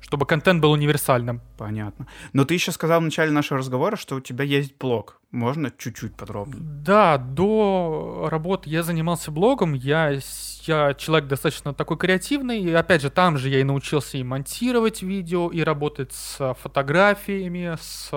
чтобы 0.00 0.26
контент 0.26 0.62
был 0.62 0.70
универсальным. 0.70 1.40
Понятно. 1.56 2.06
Но 2.32 2.44
ты 2.44 2.54
еще 2.54 2.72
сказал 2.72 3.00
в 3.00 3.04
начале 3.04 3.32
нашего 3.32 3.58
разговора, 3.58 3.96
что 3.96 4.14
у 4.14 4.20
тебя 4.20 4.44
есть 4.44 4.76
блог. 4.78 5.17
Можно 5.30 5.70
чуть-чуть 5.70 6.16
подробнее? 6.16 6.62
Да, 6.62 7.18
до 7.18 8.28
работы 8.30 8.70
я 8.70 8.82
занимался 8.82 9.30
блогом. 9.30 9.74
Я, 9.74 10.18
я 10.62 10.94
человек 10.94 11.28
достаточно 11.28 11.74
такой 11.74 11.98
креативный. 11.98 12.60
И 12.60 12.72
опять 12.72 13.02
же, 13.02 13.10
там 13.10 13.36
же 13.36 13.50
я 13.50 13.60
и 13.60 13.64
научился 13.64 14.16
и 14.16 14.22
монтировать 14.22 15.02
видео, 15.02 15.50
и 15.50 15.62
работать 15.62 16.14
с 16.14 16.54
фотографиями, 16.54 17.76
с 17.78 18.08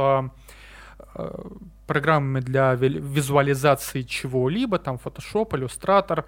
э, 1.15 1.29
программами 1.85 2.39
для 2.39 2.75
визуализации 2.75 4.03
чего-либо, 4.03 4.79
там 4.79 4.97
Photoshop, 5.03 5.49
Illustrator. 5.49 6.23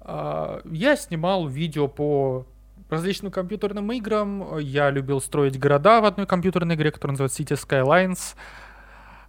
Э, 0.00 0.62
я 0.64 0.96
снимал 0.96 1.48
видео 1.48 1.86
по 1.86 2.46
различным 2.88 3.30
компьютерным 3.30 3.92
играм. 3.92 4.58
Я 4.58 4.88
любил 4.88 5.20
строить 5.20 5.58
города 5.58 6.00
в 6.00 6.06
одной 6.06 6.26
компьютерной 6.26 6.76
игре, 6.76 6.90
которая 6.92 7.18
называется 7.18 7.42
City 7.42 7.60
Skylines. 7.62 8.36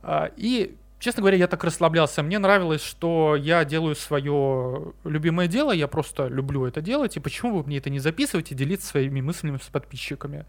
А, 0.03 0.31
и, 0.35 0.75
честно 0.99 1.21
говоря, 1.21 1.37
я 1.37 1.47
так 1.47 1.63
расслаблялся. 1.63 2.21
Мне 2.21 2.37
нравилось, 2.37 2.83
что 2.83 3.35
я 3.35 3.63
делаю 3.65 3.95
свое 3.95 4.93
любимое 5.05 5.47
дело, 5.47 5.71
я 5.71 5.87
просто 5.87 6.27
люблю 6.27 6.65
это 6.65 6.81
делать, 6.81 7.15
и 7.15 7.21
почему 7.21 7.57
вы 7.57 7.63
мне 7.63 7.77
это 7.77 7.89
не 7.89 7.99
записывать 7.99 8.51
и 8.51 8.55
делиться 8.55 8.87
своими 8.87 9.21
мыслями 9.21 9.57
с 9.57 9.67
подписчиками. 9.67 10.45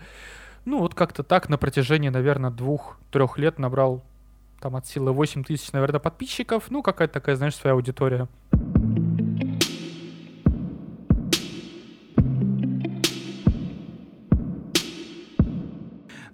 Ну, 0.65 0.81
вот 0.81 0.95
как-то 0.95 1.23
так 1.23 1.49
на 1.49 1.59
протяжении, 1.59 2.09
наверное, 2.09 2.51
двух-трех 2.51 3.39
лет 3.39 3.59
набрал 3.59 4.03
там 4.61 4.77
от 4.77 4.87
силы 4.87 5.13
8 5.13 5.45
тысяч, 5.45 5.73
наверное, 5.73 6.01
подписчиков. 6.01 6.65
Ну, 6.71 6.83
какая-то 6.83 7.15
такая, 7.15 7.37
знаешь, 7.37 7.55
своя 7.55 7.75
аудитория. 7.75 8.29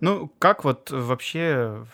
Ну, 0.01 0.33
как 0.39 0.65
вот 0.65 0.91
вообще, 0.91 1.85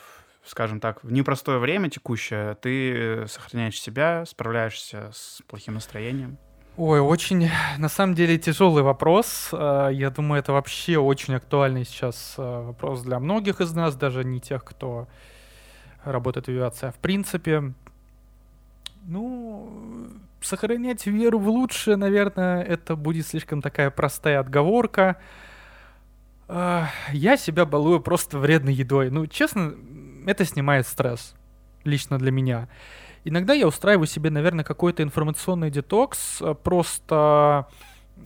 скажем 0.47 0.81
так, 0.81 1.03
в 1.03 1.13
непростое 1.13 1.59
время 1.59 1.91
текущее 1.91 2.57
ты 2.61 3.27
сохраняешь 3.29 3.81
себя, 3.81 4.25
справляешься 4.27 5.11
с 5.13 5.43
плохим 5.47 5.75
настроением? 5.75 6.39
Ой, 6.77 7.01
очень, 7.01 7.49
на 7.79 7.89
самом 7.89 8.15
деле, 8.15 8.37
тяжелый 8.37 8.83
вопрос. 8.83 9.49
Э, 9.51 9.89
я 9.93 10.11
думаю, 10.11 10.41
это 10.41 10.53
вообще 10.53 10.99
очень 10.99 11.35
актуальный 11.35 11.85
сейчас 11.85 12.35
э, 12.37 12.43
вопрос 12.43 13.01
для 13.01 13.19
многих 13.19 13.63
из 13.63 13.73
нас, 13.73 13.97
даже 13.97 14.25
не 14.25 14.41
тех, 14.41 14.63
кто 14.63 15.09
работает 16.05 16.47
в 16.47 16.51
авиации. 16.51 16.89
А 16.89 16.93
в 16.93 16.97
принципе, 16.97 17.73
ну, 19.05 19.71
сохранять 20.43 21.07
веру 21.07 21.39
в 21.39 21.49
лучшее, 21.49 21.97
наверное, 21.97 22.63
это 22.63 22.95
будет 22.95 23.27
слишком 23.27 23.63
такая 23.63 23.91
простая 23.91 24.39
отговорка. 24.39 25.17
Э, 26.47 26.85
я 27.11 27.39
себя 27.39 27.65
балую 27.65 28.01
просто 28.01 28.39
вредной 28.39 28.75
едой. 28.75 29.09
Ну, 29.09 29.27
честно, 29.27 29.75
это 30.27 30.45
снимает 30.45 30.87
стресс. 30.87 31.35
Лично 31.85 32.19
для 32.19 32.31
меня. 32.31 32.69
Иногда 33.25 33.55
я 33.55 33.67
устраиваю 33.67 34.07
себе, 34.07 34.31
наверное, 34.31 34.65
какой-то 34.65 35.03
информационный 35.03 35.71
детокс, 35.71 36.41
э, 36.41 36.55
просто 36.55 37.67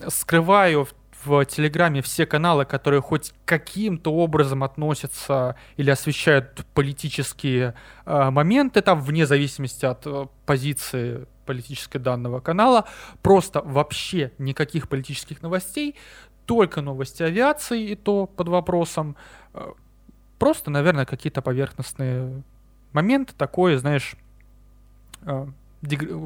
скрываю 0.08 0.88
в 1.24 1.44
Телеграме 1.44 2.02
все 2.02 2.26
каналы, 2.26 2.64
которые 2.64 3.02
хоть 3.02 3.32
каким-то 3.44 4.12
образом 4.12 4.62
относятся 4.64 5.56
или 5.76 5.90
освещают 5.90 6.64
политические 6.74 7.74
э, 8.06 8.30
моменты, 8.30 8.80
там 8.80 9.00
вне 9.00 9.26
зависимости 9.26 9.84
от 9.84 10.06
э, 10.06 10.26
позиции 10.46 11.26
политической 11.44 11.98
данного 11.98 12.40
канала, 12.40 12.86
просто 13.22 13.60
вообще 13.60 14.32
никаких 14.38 14.88
политических 14.88 15.42
новостей, 15.42 15.96
только 16.46 16.80
новости 16.80 17.22
авиации, 17.22 17.90
и 17.90 17.94
то 17.96 18.26
под 18.26 18.48
вопросом. 18.48 19.16
Э, 19.52 19.72
просто, 20.40 20.70
наверное, 20.70 21.04
какие-то 21.04 21.42
поверхностные 21.42 22.42
моменты, 22.92 23.34
такое, 23.36 23.78
знаешь, 23.78 24.16
э, 25.22 25.46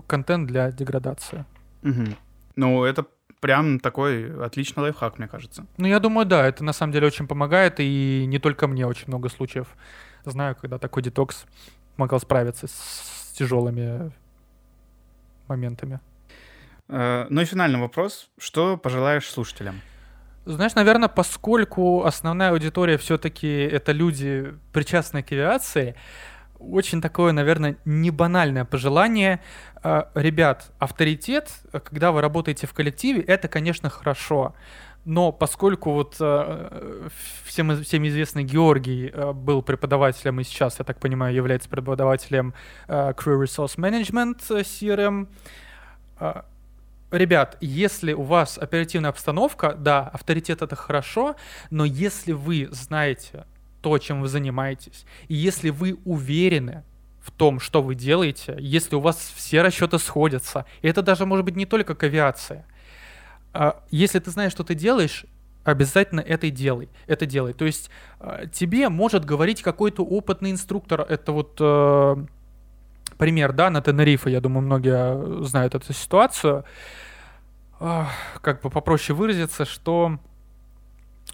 контент 0.07 0.47
для 0.47 0.71
деградации. 0.71 1.45
Угу. 1.83 2.05
Ну, 2.57 2.85
это 2.85 3.05
прям 3.41 3.81
такой 3.81 4.43
отличный 4.43 4.85
лайфхак, 4.85 5.19
мне 5.19 5.29
кажется. 5.29 5.67
Ну, 5.77 5.87
я 5.87 5.99
думаю, 5.99 6.25
да, 6.27 6.47
это 6.47 6.65
на 6.65 6.73
самом 6.73 6.93
деле 6.93 7.09
очень 7.09 7.27
помогает, 7.27 7.75
и 7.79 8.25
не 8.27 8.39
только 8.39 8.69
мне 8.69 8.87
очень 8.87 9.09
много 9.09 9.29
случаев 9.29 9.67
знаю, 10.25 10.57
когда 10.59 10.79
такой 10.79 11.03
детокс 11.03 11.45
помогал 11.97 12.21
справиться 12.21 12.69
с 12.69 13.35
тяжелыми 13.37 14.12
моментами. 15.49 16.01
Э, 16.89 17.27
ну 17.29 17.41
и 17.41 17.45
финальный 17.45 17.81
вопрос. 17.81 18.31
Что 18.39 18.77
пожелаешь 18.77 19.29
слушателям? 19.29 19.81
Знаешь, 20.47 20.74
наверное, 20.74 21.09
поскольку 21.09 22.05
основная 22.05 22.51
аудитория 22.51 22.99
все-таки 22.99 23.49
это 23.49 23.92
люди, 23.92 24.55
причастные 24.72 25.22
к 25.22 25.32
авиации, 25.32 25.95
очень 26.59 27.01
такое, 27.01 27.32
наверное, 27.32 27.76
не 27.84 28.11
банальное 28.11 28.64
пожелание. 28.64 29.40
А, 29.82 30.11
ребят, 30.14 30.70
авторитет, 30.78 31.51
когда 31.72 32.12
вы 32.12 32.20
работаете 32.20 32.66
в 32.66 32.74
коллективе, 32.74 33.22
это, 33.22 33.49
конечно, 33.49 33.88
хорошо. 33.88 34.55
Но 35.05 35.32
поскольку 35.32 35.92
вот 35.92 36.16
э, 36.20 37.09
всем, 37.45 37.82
всем 37.82 38.07
известный 38.09 38.42
Георгий 38.42 39.11
э, 39.12 39.32
был 39.32 39.61
преподавателем 39.61 40.40
и 40.40 40.45
сейчас, 40.45 40.78
я 40.78 40.84
так 40.84 40.99
понимаю, 40.99 41.34
является 41.34 41.68
преподавателем 41.68 42.55
э, 42.88 43.12
Crew 43.12 43.42
Resource 43.42 43.76
Management 43.76 44.38
CRM, 44.49 45.28
ребят, 47.17 47.57
если 47.61 48.12
у 48.12 48.23
вас 48.23 48.59
оперативная 48.59 49.11
обстановка, 49.11 49.75
да, 49.75 50.09
авторитет 50.09 50.62
это 50.62 50.77
хорошо, 50.77 51.37
но 51.71 51.85
если 51.85 52.33
вы 52.33 52.69
знаете 52.71 53.45
то, 53.85 53.99
чем 53.99 54.23
вы 54.23 54.29
занимаетесь. 54.29 55.05
И 55.29 55.35
если 55.35 55.69
вы 55.69 55.99
уверены 56.07 56.85
в 57.21 57.31
том, 57.31 57.61
что 57.61 57.83
вы 57.83 57.95
делаете, 57.95 58.57
если 58.59 58.97
у 58.97 59.01
вас 59.01 59.31
все 59.37 59.61
расчеты 59.61 59.99
сходятся, 59.99 60.65
и 60.81 60.89
это 60.89 61.03
даже 61.03 61.27
может 61.27 61.45
быть 61.45 61.55
не 61.55 61.67
только 61.67 61.95
к 61.95 62.03
авиации, 62.03 62.65
а, 63.53 63.85
если 63.91 64.21
ты 64.21 64.31
знаешь, 64.31 64.53
что 64.53 64.65
ты 64.65 64.75
делаешь, 64.75 65.27
обязательно 65.65 66.21
это 66.21 66.47
и 66.47 66.51
делай, 66.51 66.89
это 67.07 67.27
делай. 67.27 67.53
То 67.53 67.67
есть 67.67 67.91
а, 68.21 68.47
тебе 68.47 68.89
может 68.89 69.27
говорить 69.27 69.61
какой-то 69.61 70.03
опытный 70.03 70.51
инструктор, 70.51 71.03
это 71.03 71.33
вот 71.33 71.57
э, 71.61 72.27
пример, 73.19 73.53
да, 73.53 73.71
на 73.71 73.81
Тенерифе, 73.81 74.31
я 74.31 74.41
думаю, 74.41 74.65
многие 74.65 75.45
знают 75.45 75.75
эту 75.75 75.93
ситуацию, 75.93 76.65
как 77.79 78.63
бы 78.63 78.71
попроще 78.71 79.17
выразиться, 79.17 79.65
что 79.65 80.19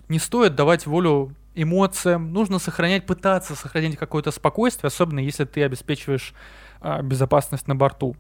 не 0.08 0.18
стоит 0.18 0.54
давать 0.54 0.86
волю 0.86 1.34
эмоциям, 1.54 2.32
нужно 2.32 2.58
сохранять, 2.58 3.06
пытаться 3.06 3.54
сохранять 3.54 3.96
какое-то 3.96 4.30
спокойствие, 4.30 4.88
особенно 4.88 5.20
если 5.20 5.44
ты 5.44 5.62
обеспечиваешь 5.64 6.32
а, 6.80 7.02
безопасность 7.02 7.66
на 7.66 7.74
борту. 7.74 8.16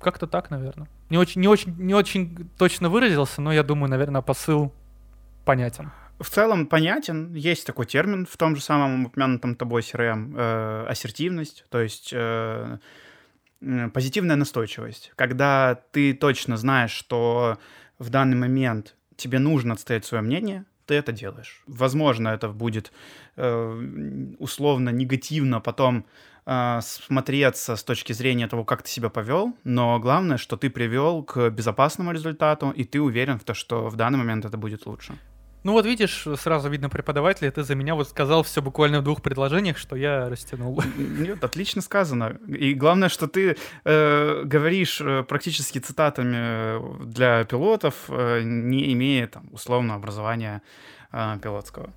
Как-то 0.00 0.26
так, 0.26 0.50
наверное. 0.50 0.88
Не 1.10 1.18
очень, 1.18 1.40
не, 1.40 1.48
очень, 1.48 1.76
не 1.78 1.94
очень 1.94 2.50
точно 2.58 2.88
выразился, 2.88 3.40
но 3.40 3.52
я 3.52 3.62
думаю, 3.62 3.90
наверное, 3.90 4.22
посыл 4.22 4.72
понятен. 5.44 5.92
В 6.22 6.30
целом 6.30 6.66
понятен. 6.66 7.34
Есть 7.34 7.66
такой 7.66 7.84
термин 7.84 8.26
в 8.26 8.36
том 8.36 8.54
же 8.54 8.62
самом 8.62 9.06
упомянутом 9.06 9.56
тобой 9.56 9.82
CRM 9.82 10.34
э, 10.36 10.86
ассертивность, 10.88 11.64
то 11.68 11.80
есть 11.80 12.10
э, 12.14 12.78
позитивная 13.92 14.36
настойчивость. 14.36 15.12
Когда 15.16 15.74
ты 15.90 16.14
точно 16.14 16.56
знаешь, 16.56 16.92
что 16.92 17.58
в 17.98 18.08
данный 18.10 18.36
момент 18.36 18.94
тебе 19.16 19.40
нужно 19.40 19.74
отстоять 19.74 20.04
свое 20.04 20.22
мнение, 20.22 20.64
ты 20.86 20.94
это 20.94 21.10
делаешь. 21.10 21.62
Возможно, 21.66 22.28
это 22.28 22.48
будет 22.48 22.92
э, 23.36 24.34
условно 24.38 24.90
негативно 24.90 25.60
потом 25.60 26.06
э, 26.46 26.80
смотреться 26.82 27.74
с 27.74 27.82
точки 27.82 28.12
зрения 28.12 28.46
того, 28.46 28.64
как 28.64 28.82
ты 28.82 28.90
себя 28.90 29.08
повел, 29.08 29.56
но 29.64 29.98
главное, 29.98 30.36
что 30.36 30.56
ты 30.56 30.70
привел 30.70 31.24
к 31.24 31.50
безопасному 31.50 32.12
результату, 32.12 32.70
и 32.70 32.84
ты 32.84 33.00
уверен 33.00 33.40
в 33.40 33.44
том, 33.44 33.56
что 33.56 33.88
в 33.88 33.96
данный 33.96 34.18
момент 34.18 34.44
это 34.44 34.56
будет 34.56 34.86
лучше. 34.86 35.18
Ну 35.64 35.72
вот 35.72 35.86
видишь, 35.86 36.26
сразу 36.38 36.68
видно 36.68 36.88
преподавателя, 36.90 37.50
ты 37.50 37.62
за 37.62 37.74
меня 37.74 37.94
вот 37.94 38.08
сказал 38.08 38.42
все 38.42 38.60
буквально 38.60 39.00
в 39.00 39.04
двух 39.04 39.22
предложениях, 39.22 39.78
что 39.78 39.94
я 39.94 40.28
растянул. 40.28 40.82
Нет, 40.96 41.44
отлично 41.44 41.82
сказано. 41.82 42.38
И 42.48 42.74
главное, 42.74 43.08
что 43.08 43.28
ты 43.28 43.56
э, 43.84 44.42
говоришь 44.44 45.00
э, 45.00 45.22
практически 45.22 45.78
цитатами 45.78 47.04
для 47.04 47.44
пилотов, 47.44 47.94
э, 48.08 48.42
не 48.42 48.92
имея 48.92 49.28
там 49.28 49.48
условного 49.52 49.98
образования 49.98 50.62
э, 51.12 51.38
пилотского. 51.40 51.92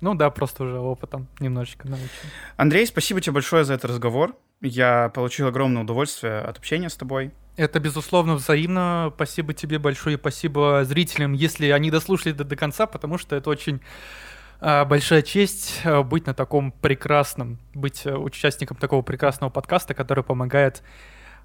Ну 0.00 0.14
да, 0.14 0.30
просто 0.30 0.64
уже 0.64 0.78
опытом 0.78 1.28
немножечко 1.38 1.88
научен. 1.88 2.10
Андрей, 2.56 2.86
спасибо 2.86 3.20
тебе 3.20 3.34
большое 3.34 3.64
за 3.64 3.74
этот 3.74 3.90
разговор. 3.90 4.34
Я 4.60 5.10
получил 5.14 5.46
огромное 5.46 5.82
удовольствие 5.82 6.40
от 6.40 6.58
общения 6.58 6.88
с 6.88 6.96
тобой. 6.96 7.30
Это, 7.56 7.80
безусловно, 7.80 8.34
взаимно. 8.34 9.10
Спасибо 9.14 9.54
тебе 9.54 9.78
большое 9.78 10.18
спасибо 10.18 10.84
зрителям, 10.84 11.32
если 11.32 11.70
они 11.70 11.90
дослушали 11.90 12.32
до, 12.32 12.44
до 12.44 12.54
конца, 12.54 12.86
потому 12.86 13.16
что 13.16 13.34
это 13.34 13.48
очень 13.48 13.80
а, 14.60 14.84
большая 14.84 15.22
честь 15.22 15.80
а, 15.84 16.02
быть 16.02 16.26
на 16.26 16.34
таком 16.34 16.70
прекрасном, 16.70 17.58
быть 17.74 18.06
а, 18.06 18.18
участником 18.18 18.76
такого 18.76 19.02
прекрасного 19.02 19.50
подкаста, 19.50 19.94
который 19.94 20.22
помогает 20.22 20.82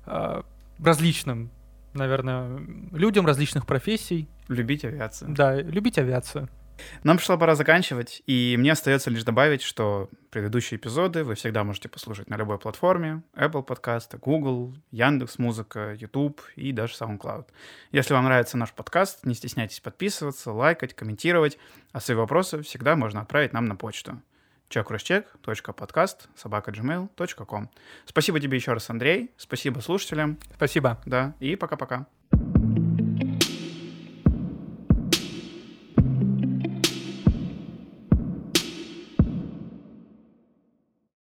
а, 0.05 0.43
различным, 0.79 1.49
наверное, 1.93 2.59
людям 2.91 3.25
различных 3.25 3.65
профессий. 3.65 4.27
Любить 4.49 4.83
авиацию. 4.83 5.33
Да, 5.33 5.55
любить 5.61 5.97
авиацию. 5.97 6.49
Нам 7.03 7.17
пришла 7.17 7.37
пора 7.37 7.55
заканчивать, 7.55 8.21
и 8.27 8.55
мне 8.57 8.71
остается 8.71 9.09
лишь 9.09 9.23
добавить, 9.23 9.61
что 9.61 10.09
предыдущие 10.29 10.77
эпизоды 10.77 11.23
вы 11.23 11.35
всегда 11.35 11.63
можете 11.63 11.89
послушать 11.89 12.29
на 12.29 12.37
любой 12.37 12.57
платформе, 12.57 13.23
Apple 13.33 13.63
подкасты, 13.63 14.17
Google, 14.17 14.75
Яндекс 14.91 15.39
Музыка, 15.39 15.93
YouTube 15.99 16.41
и 16.55 16.71
даже 16.71 16.93
SoundCloud. 16.93 17.47
Если 17.91 18.13
вам 18.13 18.25
нравится 18.25 18.57
наш 18.57 18.71
подкаст, 18.71 19.25
не 19.25 19.33
стесняйтесь 19.33 19.79
подписываться, 19.79 20.51
лайкать, 20.51 20.93
комментировать, 20.93 21.57
а 21.91 21.99
свои 21.99 22.15
вопросы 22.17 22.61
всегда 22.63 22.95
можно 22.95 23.21
отправить 23.21 23.53
нам 23.53 23.65
на 23.65 23.75
почту 23.75 24.21
собака.gmail.com 26.35 27.69
Спасибо 28.05 28.39
тебе 28.39 28.57
еще 28.57 28.73
раз, 28.73 28.89
Андрей. 28.89 29.31
Спасибо 29.37 29.79
слушателям. 29.79 30.37
Спасибо. 30.55 31.01
Да, 31.05 31.33
и 31.39 31.55
пока-пока. 31.55 32.07